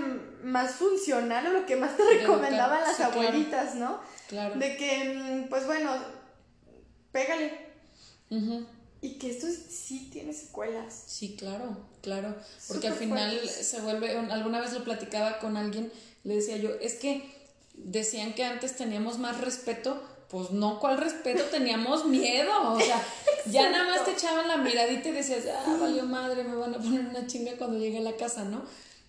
[0.44, 4.02] más funcional o lo que más te recomendaban las abuelitas, ¿no?
[4.28, 4.56] Claro.
[4.56, 5.90] De que, mm, pues bueno,
[7.14, 7.54] pégale.
[9.00, 11.04] Y que esto sí tiene secuelas.
[11.08, 12.36] Sí, claro, claro.
[12.68, 15.90] Porque al final se vuelve, alguna vez lo platicaba con alguien,
[16.26, 17.38] le decía yo, es que
[17.78, 21.44] decían que antes teníamos más respeto, pues no, ¿cuál respeto?
[21.52, 23.02] Teníamos miedo, o sea,
[23.46, 26.78] ya nada más te echaban la miradita y decías, ah, valió madre, me van a
[26.78, 28.64] poner una chinga cuando llegue a la casa, ¿no?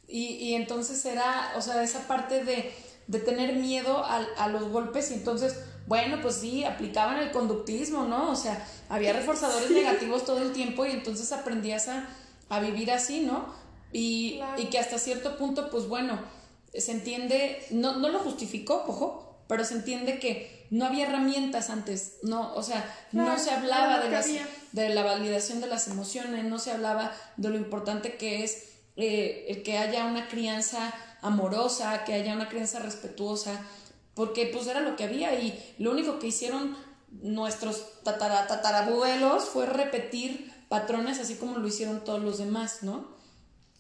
[0.07, 2.73] Y, y entonces era, o sea, esa parte de,
[3.09, 5.57] de tener miedo a, a los golpes y entonces
[5.89, 8.31] bueno, pues sí, aplicaban el conductismo, ¿no?
[8.31, 13.47] O sea, había reforzadores negativos todo el tiempo y entonces aprendías a, vivir así, ¿no?
[13.91, 16.19] Y, que hasta cierto punto, pues bueno,
[16.75, 22.19] se entiende, no, no lo justificó, ojo, pero se entiende que no había herramientas antes,
[22.23, 24.27] no, o sea, no se hablaba de, las,
[24.73, 28.65] de la validación de las emociones, no se hablaba de lo importante que es
[28.97, 33.65] eh, el que haya una crianza amorosa, que haya una crianza respetuosa,
[34.15, 36.77] porque pues era lo que había y lo único que hicieron
[37.11, 43.17] nuestros tatarabuelos fue repetir patrones así como lo hicieron todos los demás, ¿no?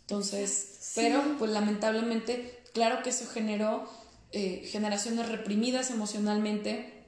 [0.02, 3.88] Entonces, pero pues lamentablemente, claro que eso generó
[4.32, 7.04] eh, generaciones reprimidas emocionalmente,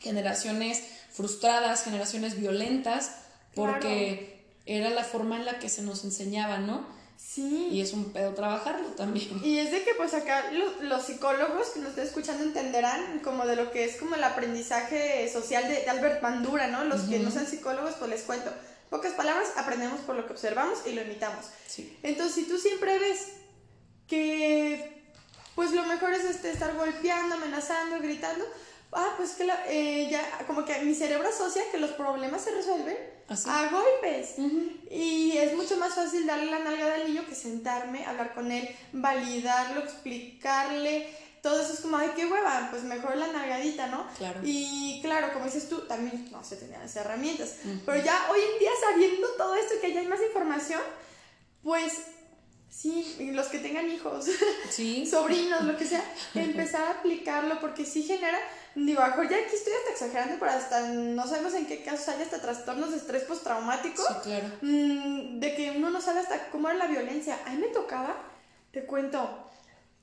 [0.00, 3.12] generaciones frustradas, generaciones violentas,
[3.54, 6.86] porque era la forma en la que se nos enseñaba, ¿no?
[7.16, 7.68] Sí.
[7.70, 9.40] Y es un pedo trabajarlo también.
[9.44, 13.56] Y es de que pues acá los, psicólogos que nos estén escuchando entenderán como de
[13.56, 16.84] lo que es como el aprendizaje social de, Albert Bandura, ¿no?
[16.84, 18.50] Los que no sean psicólogos pues les cuento.
[18.88, 21.44] Pocas palabras, aprendemos por lo que observamos y lo imitamos.
[21.66, 21.96] Sí.
[22.02, 23.28] Entonces si tú siempre ves
[24.06, 24.99] que
[25.60, 28.46] pues lo mejor es este, estar golpeando, amenazando, gritando.
[28.92, 32.50] Ah, pues que la, eh, ya, como que mi cerebro asocia que los problemas se
[32.52, 32.96] resuelven
[33.28, 34.36] a golpes.
[34.90, 38.74] Y es mucho más fácil darle la nalgada al niño que sentarme, hablar con él,
[38.94, 41.14] validarlo, explicarle.
[41.42, 44.06] Todo eso es como, ay, qué hueva, pues mejor la nalgadita, ¿no?
[44.16, 44.40] Claro.
[44.42, 47.56] Y claro, como dices tú, también no se tenían esas herramientas.
[47.84, 50.80] Pero ya hoy en día, sabiendo todo esto, que ya hay más información,
[51.62, 51.98] pues
[52.70, 54.26] Sí, los que tengan hijos,
[54.70, 55.04] ¿Sí?
[55.04, 56.02] sobrinos, lo que sea,
[56.34, 58.38] empezar a aplicarlo porque sí genera,
[58.76, 62.40] digo, ya aquí estoy hasta exagerando, pero hasta no sabemos en qué casos hay hasta
[62.40, 64.02] trastornos de estrés postraumático.
[64.02, 64.46] Sí, claro.
[64.62, 67.40] Mm, de que uno no sabe hasta cómo era la violencia.
[67.44, 68.16] A mí me tocaba,
[68.70, 69.50] te cuento,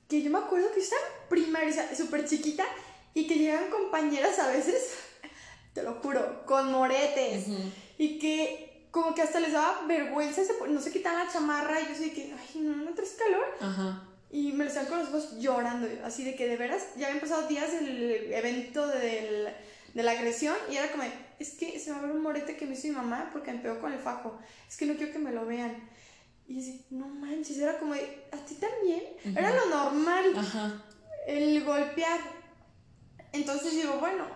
[0.06, 2.66] que yo me acuerdo que estaba primaria, súper chiquita,
[3.14, 4.92] y que llegaban compañeras a veces,
[5.72, 7.46] te lo juro, con moretes,
[7.96, 11.92] y que como que hasta les daba vergüenza, no se quitaban la chamarra y yo
[11.92, 13.46] así que, ay, no, no traes calor.
[13.60, 14.04] Ajá.
[14.30, 17.20] Y me lo estaban con los ojos llorando, así de que de veras ya habían
[17.20, 19.48] pasado días del evento del,
[19.94, 21.04] de la agresión y era como,
[21.38, 23.60] es que se va a ver un morete que me hizo mi mamá porque me
[23.60, 25.88] pegó con el fajo, es que no quiero que me lo vean.
[26.46, 29.02] Y así, no manches, era como, ¿a ti también?
[29.36, 30.82] Era lo normal, Ajá.
[31.26, 32.20] el golpear.
[33.32, 34.26] Entonces digo, bueno,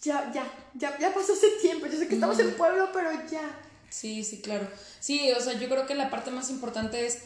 [0.00, 1.86] ya, ya, ya, ya pasó ese tiempo.
[1.86, 3.58] Yo sé que estamos en pueblo, pero ya.
[3.90, 4.68] Sí, sí, claro.
[5.00, 7.18] Sí, o sea, yo creo que la parte más importante es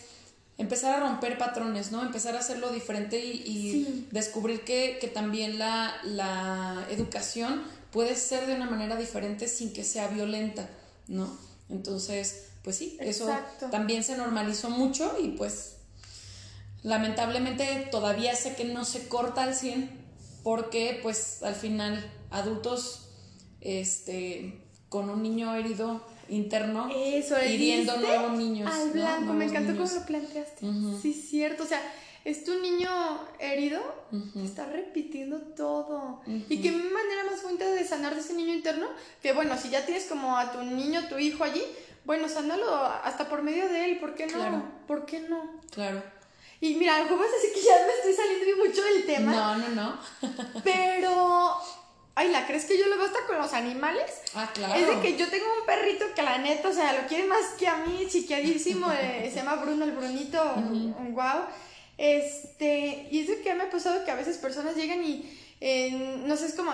[0.58, 2.02] empezar a romper patrones, ¿no?
[2.02, 8.54] Empezar a hacerlo diferente y, descubrir que, que también la, la, educación puede ser de
[8.54, 10.68] una manera diferente sin que sea violenta,
[11.06, 11.38] ¿no?
[11.70, 13.30] Entonces, pues sí, eso
[13.70, 15.76] también se normalizó mucho y pues
[16.82, 19.90] lamentablemente todavía sé que no se corta al 100
[20.42, 23.07] porque pues al final adultos
[23.60, 28.72] este, con un niño herido interno Eso, hiriendo nuevos niños.
[28.72, 30.66] Al blanco, me encantó cómo lo planteaste.
[31.00, 31.62] Sí, cierto.
[31.62, 31.80] O sea,
[32.24, 32.90] es tu niño
[33.38, 33.80] herido,
[34.44, 36.20] está repitiendo todo.
[36.26, 38.86] Y qué manera más bonita de sanar de ese niño interno,
[39.22, 41.62] que bueno, si ya tienes como a tu niño, tu hijo allí,
[42.04, 44.34] bueno, sánalo hasta por medio de él, ¿por qué no?
[44.34, 44.62] Claro.
[44.86, 45.60] ¿Por qué no?
[45.70, 46.02] Claro.
[46.60, 49.32] Y mira, ¿cómo es así que ya me estoy saliendo mucho del tema?
[49.32, 49.98] No, no, no.
[50.64, 51.56] pero
[52.18, 54.10] Ay, ¿la crees que yo lo veo hasta con los animales?
[54.34, 54.74] Ah, claro.
[54.74, 57.52] Es de que yo tengo un perrito que la neta, o sea, lo quiere más
[57.56, 60.42] que a mí, chiquiadísimo, eh, se llama Bruno, el Brunito,
[61.12, 61.44] wow.
[61.96, 65.92] Este, y es de que me ha pasado que a veces personas llegan y, eh,
[66.26, 66.72] no sé, es como,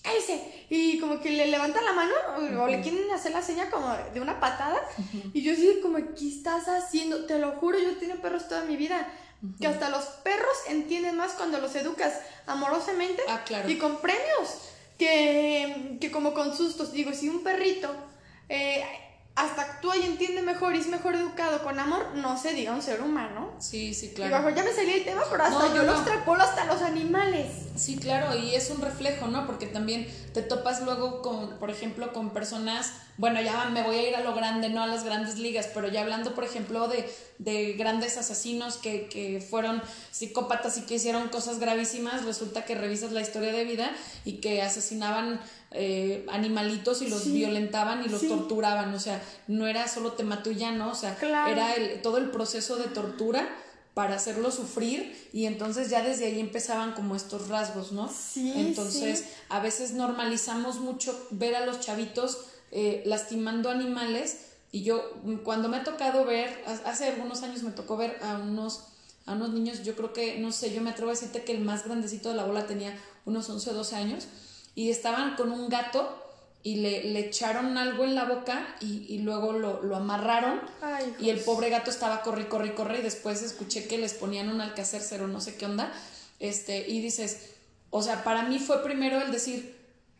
[0.00, 0.64] ¡cállese!
[0.70, 2.14] Y como que le levantan la mano
[2.62, 4.80] o le quieren hacer la seña como de una patada.
[5.34, 7.26] Y yo así como, ¿qué estás haciendo?
[7.26, 9.06] Te lo juro, yo he tenido perros toda mi vida.
[9.60, 12.14] Que hasta los perros entienden más cuando los educas
[12.46, 13.68] amorosamente ah, claro.
[13.68, 17.94] y con premios que, que como con sustos, digo, si un perrito
[18.48, 18.84] eh,
[19.36, 22.80] hasta actúa y entiende mejor y es mejor educado con amor, no se diga un
[22.80, 23.50] ser humano.
[23.58, 24.38] Sí, sí, claro.
[24.38, 27.46] Digo, ya me salía el tema, pero hasta yo los trapolo hasta los animales.
[27.76, 29.46] Sí, claro, y es un reflejo, ¿no?
[29.46, 34.08] Porque también te topas luego con, por ejemplo, con personas, bueno, ya me voy a
[34.08, 37.06] ir a lo grande, no a las grandes ligas, pero ya hablando, por ejemplo, de,
[37.38, 43.12] de grandes asesinos que, que fueron psicópatas y que hicieron cosas gravísimas, resulta que revisas
[43.12, 43.90] la historia de vida
[44.24, 45.40] y que asesinaban
[45.72, 50.50] eh, animalitos y los violentaban y los torturaban, o sea, no era solo te mato
[50.50, 50.92] y ya, ¿no?
[50.92, 53.48] O sea, era el, todo el proceso de tortura
[53.92, 58.12] para hacerlo sufrir y entonces ya desde ahí empezaban como estos rasgos, ¿no?
[58.12, 58.52] Sí.
[58.54, 64.38] Entonces, a veces normalizamos mucho ver a los chavitos eh, lastimando animales
[64.70, 65.02] y yo
[65.44, 68.84] cuando me ha tocado ver, hace algunos años me tocó ver a unos
[69.24, 71.60] a unos niños, yo creo que, no sé, yo me atrevo a decirte que el
[71.60, 74.28] más grandecito de la bola tenía unos 11 o 12 años
[74.76, 76.22] y estaban con un gato
[76.62, 80.60] y le, le echaron algo en la boca y, y luego lo, lo amarraron.
[81.18, 84.60] Y el pobre gato estaba corre, corre, corre y después escuché que les ponían un
[84.60, 85.92] alcacercero, no sé qué onda,
[86.40, 87.52] este, y dices,
[87.90, 89.76] o sea, para mí fue primero el decir,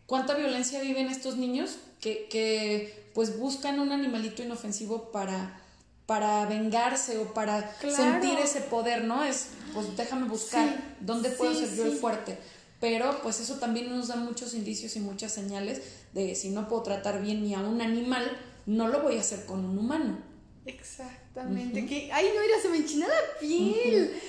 [0.06, 5.62] ¿cuánta violencia viven estos niños que, que pues buscan un animalito inofensivo para
[6.06, 9.24] para vengarse o para sentir ese poder, ¿no?
[9.24, 12.38] Es, pues déjame buscar dónde puedo ser yo el fuerte
[12.80, 16.82] pero pues eso también nos da muchos indicios y muchas señales de si no puedo
[16.82, 20.18] tratar bien ni a un animal, no lo voy a hacer con un humano.
[20.66, 24.20] Exactamente, que, ay no, mira, se me enchina la piel.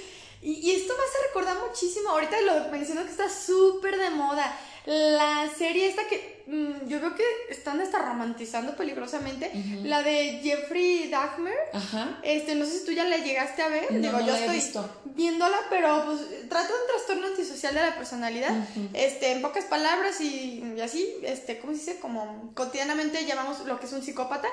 [0.41, 4.57] y, y, esto me hace recordar muchísimo, ahorita lo menciono que está súper de moda,
[4.85, 9.51] la serie esta que mm, yo veo que están hasta romantizando peligrosamente,
[9.83, 11.53] la de Jeffrey Dahmer.
[11.73, 12.19] Ajá.
[12.23, 13.91] Este, no sé si tú ya la llegaste a ver.
[13.91, 15.01] No, Digo, no yo la he estoy visto.
[15.05, 18.51] viéndola, pero pues trata un trastorno antisocial de la personalidad.
[18.93, 21.99] Este, en pocas palabras y, y, así, este, ¿cómo se dice?
[21.99, 24.47] Como cotidianamente llamamos lo que es un psicópata.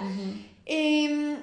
[0.67, 1.37] Eh,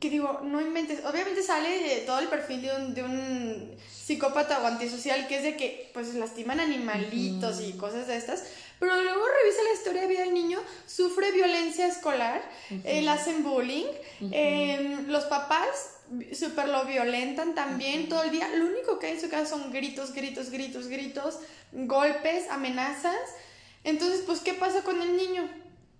[0.00, 4.66] que digo, no inventes, obviamente sale todo el perfil de un, de un psicópata o
[4.66, 8.44] antisocial que es de que pues lastiman animalitos y cosas de estas,
[8.78, 12.42] pero luego revisa la historia de vida del niño, sufre violencia escolar,
[12.84, 13.86] eh, le hacen bullying,
[14.30, 15.92] em, los papás
[16.32, 19.72] súper lo violentan también todo el día, lo único que hay en su casa son
[19.72, 21.38] gritos, gritos, gritos, gritos,
[21.72, 23.18] golpes, amenazas,
[23.84, 25.48] entonces pues ¿qué pasa con el niño?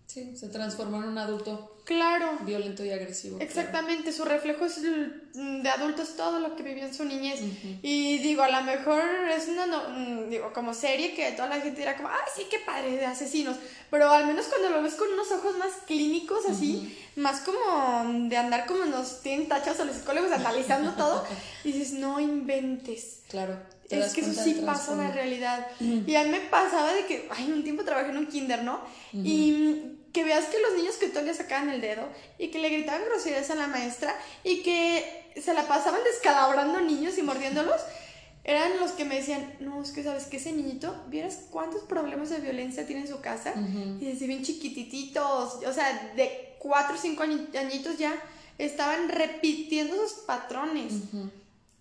[0.07, 2.37] Sí, se transformó en un adulto Claro.
[2.41, 3.39] Violento y agresivo.
[3.41, 7.41] Exactamente, su reflejo es de adultos todo lo que vivió en su niñez.
[7.81, 11.79] Y digo, a lo mejor es una, mm, digo, como serie que toda la gente
[11.79, 13.57] dirá como, ay, sí, qué padre, de asesinos.
[13.89, 18.37] Pero al menos cuando lo ves con unos ojos más clínicos, así, más como de
[18.37, 21.25] andar como nos tienen tachos a los psicólogos analizando todo,
[21.65, 23.21] dices, no inventes.
[23.29, 23.61] Claro.
[23.89, 25.69] Es que eso sí pasa en la realidad.
[25.79, 28.81] Y a mí me pasaba de que, ay, un tiempo trabajé en un kinder, ¿no?
[29.13, 32.71] Y que veas que los niños que todo le sacaban el dedo y que le
[32.71, 37.83] gritaban groserías a la maestra y que se la pasaban descalabrando niños y mordiéndolos,
[38.43, 42.31] eran los que me decían, no, es que sabes que ese niñito, ¿vieras cuántos problemas
[42.31, 43.53] de violencia tiene en su casa?
[44.01, 48.15] Y desde bien chiquitititos, o sea, de cuatro o cinco añitos ya,
[48.57, 50.95] estaban repitiendo esos patrones.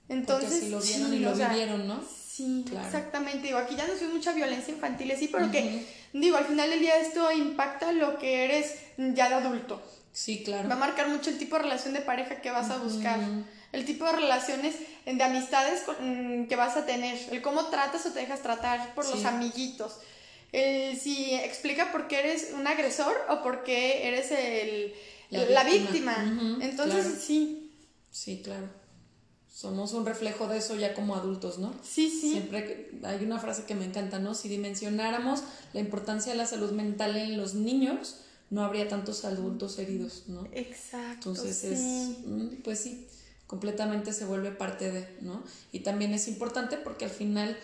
[0.10, 2.04] Entonces, lo vieron y lo vivieron, ¿no?
[2.36, 3.48] Sí, exactamente.
[3.48, 5.86] Digo, aquí ya no soy mucha violencia infantil, sí, pero que,
[6.22, 9.82] digo, al final del día esto impacta lo que eres ya de adulto.
[10.12, 10.70] Sí, claro.
[10.70, 13.20] Va a marcar mucho el tipo de relación de pareja que vas a buscar,
[13.74, 14.76] el tipo de relaciones
[15.06, 19.08] de amistades mm, que vas a tener, el cómo tratas o te dejas tratar por
[19.08, 19.98] los amiguitos.
[20.54, 24.94] El, si explica por qué eres un agresor o por qué eres el,
[25.32, 26.16] la víctima.
[26.62, 27.72] Entonces, sí.
[28.10, 28.85] Sí, claro
[29.56, 31.74] somos un reflejo de eso ya como adultos, ¿no?
[31.82, 32.32] Sí, sí.
[32.32, 34.36] Siempre hay una frase que me encanta, ¿no?
[34.36, 38.18] Si dimensionáramos la importancia de la salud mental en los niños,
[38.50, 40.46] no habría tantos adultos heridos, ¿no?
[40.52, 41.30] Exacto.
[41.30, 41.80] Entonces es,
[42.26, 43.08] mm, pues sí,
[43.48, 45.42] completamente se vuelve parte de, ¿no?
[45.72, 47.58] Y también es importante porque al final,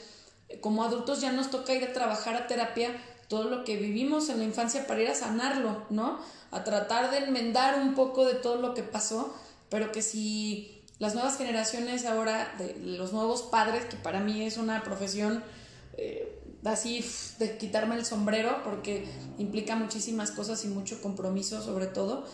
[0.61, 2.89] como adultos ya nos toca ir a trabajar a terapia
[3.27, 6.21] todo lo que vivimos en la infancia para ir a sanarlo, ¿no?
[6.51, 9.35] A tratar de enmendar un poco de todo lo que pasó,
[9.69, 14.57] pero que si las nuevas generaciones ahora, de los nuevos padres, que para mí es
[14.57, 15.43] una profesión
[15.97, 17.03] eh, así
[17.39, 19.07] de quitarme el sombrero porque
[19.39, 22.27] implica muchísimas cosas y mucho compromiso sobre todo,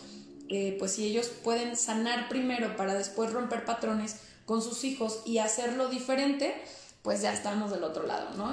[0.50, 5.38] eh, pues si ellos pueden sanar primero para después romper patrones con sus hijos y
[5.38, 6.54] hacerlo diferente,
[7.00, 8.52] pues ya estamos del otro lado, ¿no?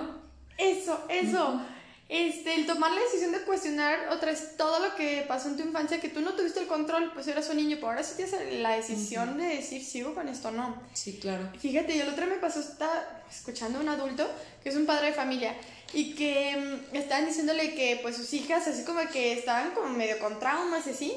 [0.57, 1.59] Eso, eso
[2.07, 5.63] este, el tomar la decisión de cuestionar otra vez todo lo que pasó en tu
[5.63, 8.61] infancia, que tú no tuviste el control, pues eras un niño, pero ahora sí tienes
[8.61, 10.75] la decisión de decir sigo con esto o no.
[10.93, 11.49] Sí, claro.
[11.59, 14.29] Fíjate, yo el otro me pasó, está escuchando a un adulto
[14.61, 15.55] que es un padre de familia
[15.93, 16.55] y que
[16.91, 20.85] mm, estaban diciéndole que pues sus hijas así como que estaban como medio con traumas
[20.87, 21.13] y así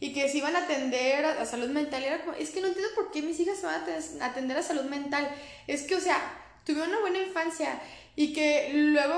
[0.00, 2.68] y que se iban a atender a, salud mental y era como, es que no
[2.68, 3.82] entiendo por qué mis hijas se van
[4.20, 5.30] a atender a salud mental.
[5.66, 6.18] Es que, o sea,
[6.64, 7.78] tuvieron una buena infancia
[8.16, 9.16] y que luego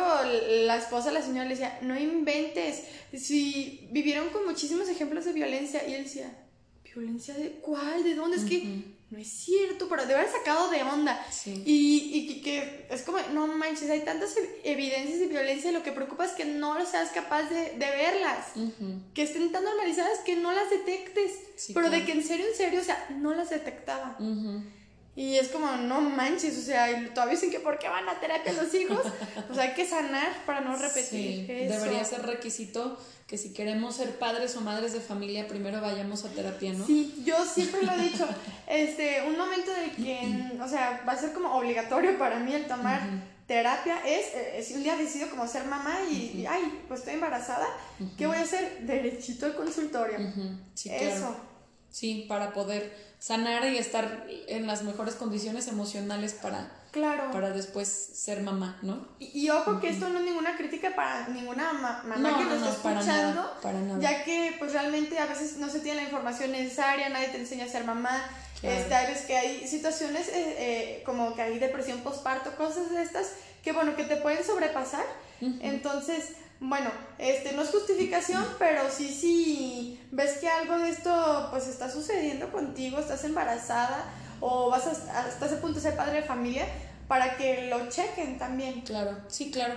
[0.64, 5.86] la esposa, la señora, le decía, no inventes, si vivieron con muchísimos ejemplos de violencia.
[5.88, 6.32] Y él decía,
[6.84, 8.04] ¿violencia de cuál?
[8.04, 8.36] ¿De dónde?
[8.36, 11.22] Es que no es cierto, pero de haber sacado de onda.
[11.46, 16.24] Y, y, que es como, no manches, hay tantas evidencias de violencia, lo que preocupa
[16.24, 18.52] es que no seas capaz de, de verlas,
[19.12, 21.32] que estén tan normalizadas que no las detectes,
[21.74, 24.16] pero de que en serio, en serio, o sea, no las detectaba.
[25.14, 28.52] Y es como, no manches, o sea, todavía dicen que por qué van a terapia
[28.52, 29.00] los hijos.
[29.50, 31.46] O sea, hay que sanar para no repetir.
[31.46, 36.28] Debería ser requisito que si queremos ser padres o madres de familia, primero vayamos a
[36.30, 36.86] terapia, ¿no?
[36.86, 38.26] Sí, yo siempre lo he dicho.
[38.66, 42.66] Este, un momento del que, o sea, va a ser como obligatorio para mí el
[42.66, 43.02] tomar
[43.46, 47.66] terapia es, eh, si un día decido como ser mamá y, ay, pues estoy embarazada,
[48.16, 48.78] ¿qué voy a hacer?
[48.86, 50.16] Derechito al consultorio.
[50.86, 51.36] Eso.
[51.92, 57.30] Sí, para poder sanar y estar en las mejores condiciones emocionales para, claro.
[57.30, 59.06] para después ser mamá, ¿no?
[59.20, 63.48] Y, ojo que esto no es ninguna crítica para ninguna mamá que nos está escuchando,
[63.62, 67.28] para nada, ya que pues realmente a veces no se tiene la información necesaria, nadie
[67.28, 68.28] te enseña a ser mamá,
[68.60, 73.02] este, hay veces que hay situaciones eh, eh, como que hay depresión postparto, cosas de
[73.02, 75.04] estas, que bueno, que te pueden sobrepasar,
[75.60, 76.32] entonces
[76.62, 81.90] bueno, este no es justificación, pero sí, sí, ves que algo de esto pues está
[81.90, 84.04] sucediendo contigo, estás embarazada
[84.38, 86.66] o vas a, estás a punto de ser padre de familia,
[87.08, 88.82] para que lo chequen también.
[88.82, 89.74] Claro, sí, claro.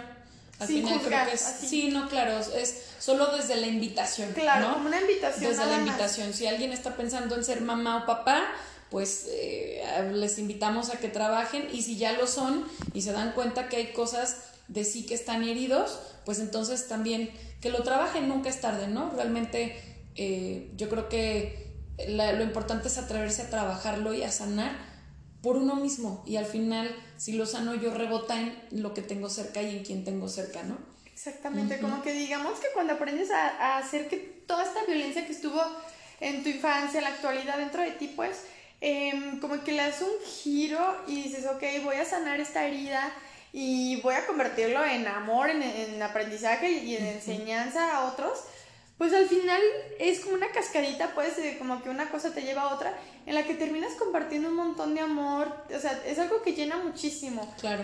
[0.60, 4.32] Al final creo que es, sí, no, claro, es solo desde la invitación.
[4.34, 5.52] Claro, como una invitación.
[5.52, 6.34] Desde la invitación.
[6.34, 8.44] Si alguien está pensando en ser mamá o papá,
[8.90, 9.84] pues eh,
[10.14, 12.64] les invitamos a que trabajen y si ya lo son
[12.94, 14.38] y se dan cuenta que hay cosas
[14.68, 17.30] de sí que están heridos, pues entonces también
[17.62, 19.12] que lo trabajen nunca es tarde, ¿no?
[19.12, 19.76] Realmente
[20.16, 21.66] eh, yo creo que
[22.08, 24.76] lo importante es atreverse a trabajarlo y a sanar
[25.42, 26.24] por uno mismo.
[26.26, 29.84] Y al final, si lo sano yo, rebota en lo que tengo cerca y en
[29.84, 30.78] quien tengo cerca, ¿no?
[31.14, 35.32] Exactamente, como que digamos que cuando aprendes a, a, hacer que toda esta violencia que
[35.32, 35.62] estuvo
[36.20, 38.42] en tu infancia, en la actualidad dentro de ti, pues,
[38.82, 43.14] em, como que le das un giro y dices, ok, voy a sanar esta herida
[43.58, 48.44] y voy a convertirlo en amor, en, en aprendizaje y en enseñanza a otros
[48.98, 49.62] pues al final
[50.00, 52.94] es como una cascadita, pues, como que una cosa te lleva a otra,
[53.26, 56.78] en la que terminas compartiendo un montón de amor, o sea, es algo que llena
[56.78, 57.54] muchísimo.
[57.60, 57.84] Claro.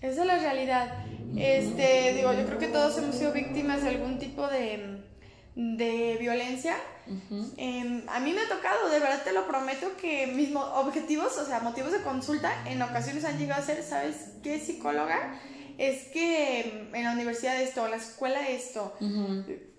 [0.00, 1.04] Esa es la realidad.
[1.36, 5.02] Este, digo, yo creo que todos hemos sido víctimas de algún tipo de,
[5.56, 6.76] de violencia.
[7.56, 11.46] Em, a mí me ha tocado, de verdad te lo prometo, que mis objetivos, o
[11.46, 15.40] sea, motivos de consulta, en ocasiones han llegado a ser, ¿sabes qué, psicóloga?
[15.78, 18.94] es que en la universidad esto, en la escuela esto,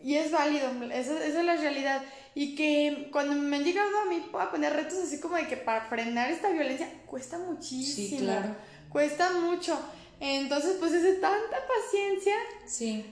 [0.01, 2.03] y es válido, esa, es la realidad.
[2.35, 5.57] Y que cuando me han llegado a mí a poner retos así como de que
[5.57, 8.55] para frenar esta violencia cuesta muchísimo, sí, claro.
[8.89, 9.79] cuesta mucho.
[10.19, 12.35] Entonces, pues es de tanta paciencia.
[12.67, 13.05] Sí,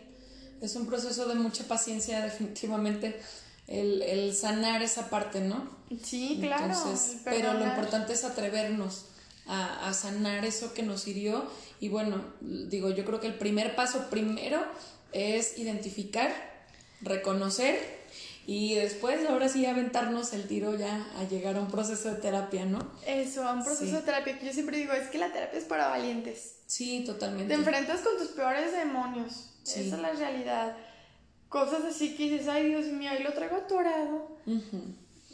[0.65, 3.19] es un proceso de mucha paciencia definitivamente
[3.67, 5.69] el, el sanar esa parte, ¿no?
[6.03, 6.73] Sí, claro.
[7.23, 9.05] pero lo importante es atrevernos
[9.47, 11.45] a, a sanar eso que nos hirió
[11.79, 14.63] y bueno, digo, yo creo que el primer paso primero
[15.11, 16.33] es identificar,
[17.01, 18.04] reconocer
[18.47, 22.65] y después ahora sí aventarnos el tiro ya a llegar a un proceso de terapia,
[22.65, 22.79] ¿no?
[23.07, 25.65] Eso, a un proceso de terapia que yo siempre digo, es que la terapia es
[25.65, 26.57] para valientes.
[26.67, 27.47] Sí, totalmente.
[27.47, 29.51] Te enfrentas con tus peores demonios.
[29.63, 30.77] Esa es la realidad.
[31.49, 34.37] Cosas así que dices, ay Dios mío, ahí lo traigo atorado.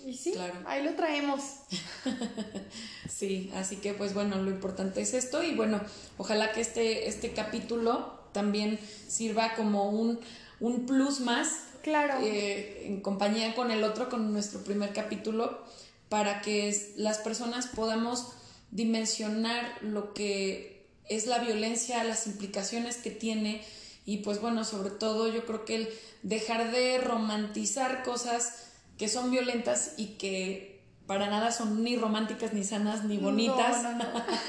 [0.05, 0.33] Y sí,
[0.65, 1.41] ahí lo traemos.
[3.09, 5.81] sí, así que pues bueno, lo importante es esto y bueno,
[6.17, 10.19] ojalá que este, este capítulo también sirva como un,
[10.59, 11.65] un plus más.
[11.83, 12.19] Claro.
[12.23, 15.63] Eh, en compañía con el otro, con nuestro primer capítulo,
[16.09, 18.33] para que las personas podamos
[18.71, 23.61] dimensionar lo que es la violencia, las implicaciones que tiene
[24.05, 25.89] y pues bueno, sobre todo yo creo que el
[26.23, 28.67] dejar de romantizar cosas
[28.97, 33.85] que son violentas y que para nada son ni románticas, ni sanas, ni bonitas.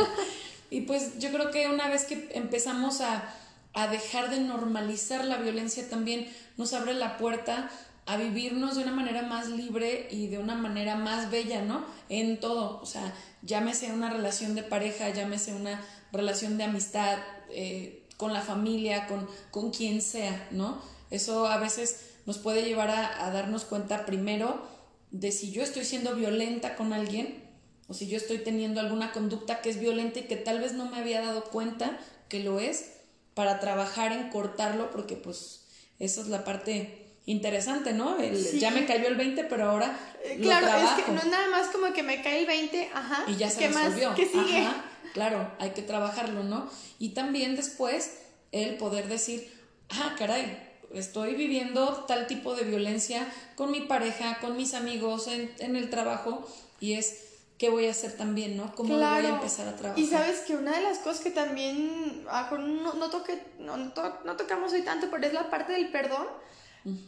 [0.71, 3.35] y pues yo creo que una vez que empezamos a,
[3.75, 7.71] a dejar de normalizar la violencia también nos abre la puerta
[8.05, 11.85] a vivirnos de una manera más libre y de una manera más bella, ¿no?
[12.09, 15.81] En todo, o sea, llámese una relación de pareja, llámese una
[16.13, 17.19] relación de amistad,
[17.51, 20.81] eh, con la familia, con, con quien sea, ¿no?
[21.11, 24.63] Eso a veces nos puede llevar a, darnos cuenta primero
[25.11, 27.43] de si yo estoy siendo violenta con alguien
[27.89, 30.89] o si yo estoy teniendo alguna conducta que es violenta y que tal vez no
[30.89, 31.99] me había dado cuenta
[32.29, 32.93] que lo es,
[33.35, 35.65] para trabajar en cortarlo, porque pues
[35.99, 38.17] esa es la parte interesante, ¿no?
[38.59, 39.97] Ya me cayó el 20, pero ahora...
[40.25, 43.25] Eh, claro, es que no es nada más como que me cae el 20, ajá.
[43.29, 44.15] Y ya se resolvió.
[44.15, 44.67] ¿Qué sigue?
[45.13, 46.69] claro, hay que trabajarlo, ¿no?
[46.99, 48.19] Y también después
[48.51, 49.53] el poder decir,
[49.91, 50.59] ah, caray,
[50.93, 53.27] estoy viviendo tal tipo de violencia
[53.57, 56.47] con mi pareja, con mis amigos, en, el trabajo,
[56.81, 57.32] y es
[57.63, 58.75] qué voy a hacer también, ¿no?
[58.75, 59.97] ¿Cómo voy a empezar a trabajar?
[59.97, 64.73] Y sabes que una de las cosas que también no, no, toque, no, no, tocamos
[64.73, 66.27] hoy tanto, pero es la parte del perdón.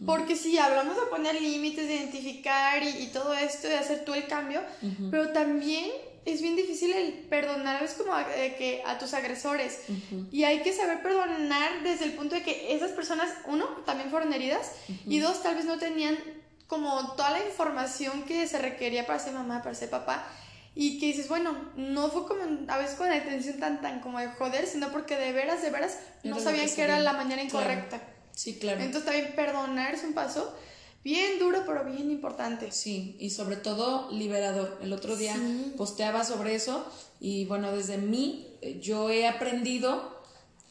[0.06, 4.28] Porque sí, hablamos de poner límites, de identificar y, todo esto, de hacer todo el
[4.28, 4.60] cambio,
[5.10, 5.90] pero también
[6.24, 9.80] es bien difícil el perdonar, es como eh, que a tus agresores.
[10.30, 14.32] Y hay que saber perdonar desde el punto de que esas personas, uno, también fueron
[14.32, 14.70] heridas,
[15.04, 16.16] y dos, tal vez no tenían
[16.68, 20.24] como toda la información que se requería para ser mamá, para ser papá.
[20.76, 24.18] Y que dices, bueno, no fue como a veces con la intención tan, tan como
[24.18, 28.00] de joder, sino porque de veras, de veras, no sabían que, era la manera incorrecta.
[28.32, 28.80] Sí, claro.
[28.80, 30.52] Entonces también perdonar es un paso
[31.04, 32.72] bien duro, pero bien importante.
[32.72, 34.78] Sí, y sobre todo liberador.
[34.82, 35.36] El otro día
[35.76, 36.84] posteaba sobre eso
[37.20, 40.22] y bueno, desde mí eh, yo he aprendido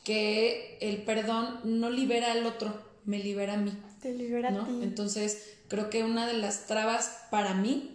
[0.04, 2.74] que el perdón no libera al otro,
[3.06, 3.72] me libera a mí.
[4.02, 4.80] Te libera a ti.
[4.82, 7.93] Entonces, creo que una de las trabas para mí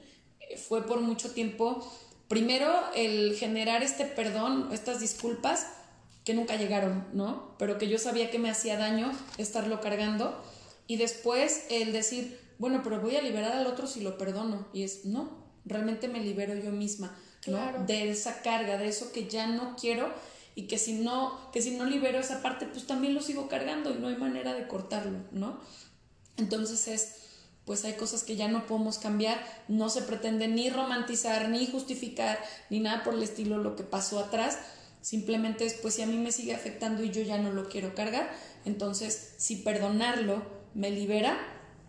[0.56, 1.86] fue por mucho tiempo,
[2.28, 5.66] primero el generar este perdón, estas disculpas
[6.24, 7.54] que nunca llegaron, ¿no?
[7.58, 10.40] Pero que yo sabía que me hacía daño estarlo cargando
[10.86, 14.68] y después el decir, bueno, pero voy a liberar al otro si lo perdono.
[14.72, 17.84] Y es, no, realmente me libero yo misma, ¿no?
[17.86, 20.12] De esa carga, de eso que ya no quiero
[20.54, 23.90] y que si no, que si no libero esa parte, pues también lo sigo cargando
[23.90, 25.60] y no hay manera de cortarlo, ¿no?
[26.36, 27.27] Entonces es,
[27.68, 29.38] pues hay cosas que ya no podemos cambiar,
[29.68, 32.38] no se pretende ni romantizar, ni justificar,
[32.70, 34.58] ni nada por el estilo lo que pasó atrás,
[35.02, 37.94] simplemente es, pues si a mí me sigue afectando y yo ya no lo quiero
[37.94, 38.30] cargar,
[38.64, 40.42] entonces si perdonarlo
[40.72, 41.36] me libera,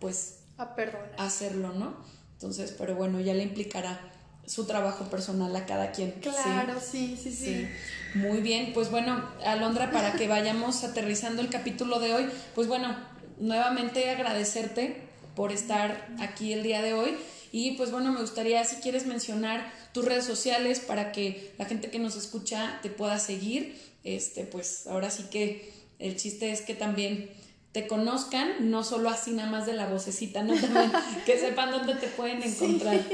[0.02, 1.16] pues a perdonar.
[1.18, 1.96] hacerlo, ¿no?
[2.34, 4.02] Entonces, pero bueno, ya le implicará
[4.46, 6.12] su trabajo personal a cada quien.
[6.20, 7.70] Claro, sí, sí, sí.
[8.16, 12.98] Muy bien, pues bueno, Alondra, para que vayamos aterrizando el capítulo de hoy, pues bueno,
[13.40, 15.08] nuevamente agradecerte
[15.40, 17.18] por estar aquí el día de hoy
[17.54, 21.90] y pues bueno, me gustaría si quieres mencionar tus redes sociales para que la gente
[21.90, 23.80] que nos escucha te pueda seguir.
[24.04, 27.30] Este, pues ahora sí que el chiste es que también
[27.72, 30.56] te conozcan, no solo así nada más de la vocecita, ¿no?
[30.60, 30.92] También
[31.26, 33.00] que sepan dónde te pueden encontrar.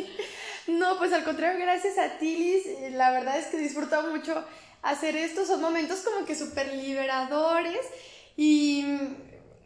[0.67, 2.91] No, pues al contrario, gracias a ti, Liz.
[2.93, 4.43] La verdad es que disfruto mucho
[4.81, 5.45] hacer esto.
[5.45, 7.85] Son momentos como que súper liberadores
[8.35, 8.83] y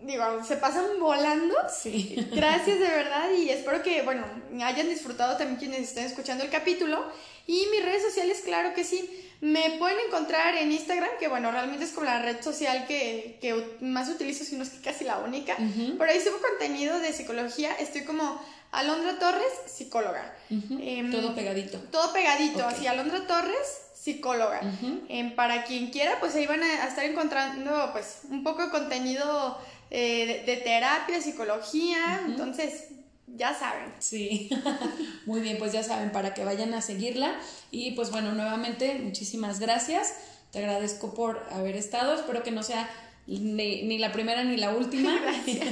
[0.02, 1.56] digo, se pasan volando.
[1.70, 2.16] Sí.
[2.32, 4.26] Gracias de verdad y espero que, bueno,
[4.64, 7.04] hayan disfrutado también quienes estén escuchando el capítulo.
[7.48, 9.26] Y mis redes sociales, claro que sí.
[9.42, 13.78] Me pueden encontrar en Instagram, que bueno, realmente es como la red social que, que
[13.80, 15.56] más utilizo, si no es que casi la única.
[15.98, 17.74] Por ahí subo contenido de psicología.
[17.80, 18.40] Estoy como
[18.72, 20.36] Alondra Torres, psicóloga.
[20.50, 21.80] Em, todo pegadito.
[21.92, 24.62] Todo pegadito, así, Alondra Torres, psicóloga.
[25.08, 29.58] Em, para quien quiera, pues ahí van a, estar encontrando pues un poco de contenido
[29.92, 32.22] eh, de, terapia, psicología.
[32.26, 32.90] Entonces,
[33.36, 33.94] ya saben.
[34.00, 34.50] Sí,
[35.26, 37.40] muy bien, pues ya saben, para que vayan a seguirla.
[37.72, 40.14] Y pues bueno, nuevamente, muchísimas gracias.
[40.52, 42.16] Te agradezco por haber estado.
[42.16, 42.90] Espero que no sea
[43.28, 45.20] ni, la primera ni la última.
[45.22, 45.68] Gracias.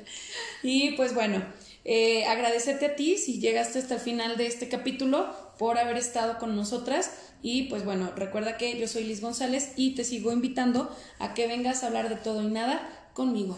[0.62, 1.42] y pues bueno,
[1.84, 6.38] eh, agradecerte a ti si llegaste hasta el final de este capítulo por haber estado
[6.38, 7.10] con nosotras.
[7.42, 11.48] Y pues bueno, recuerda que yo soy Liz González y te sigo invitando a que
[11.48, 13.56] vengas a hablar de todo y nada conmigo.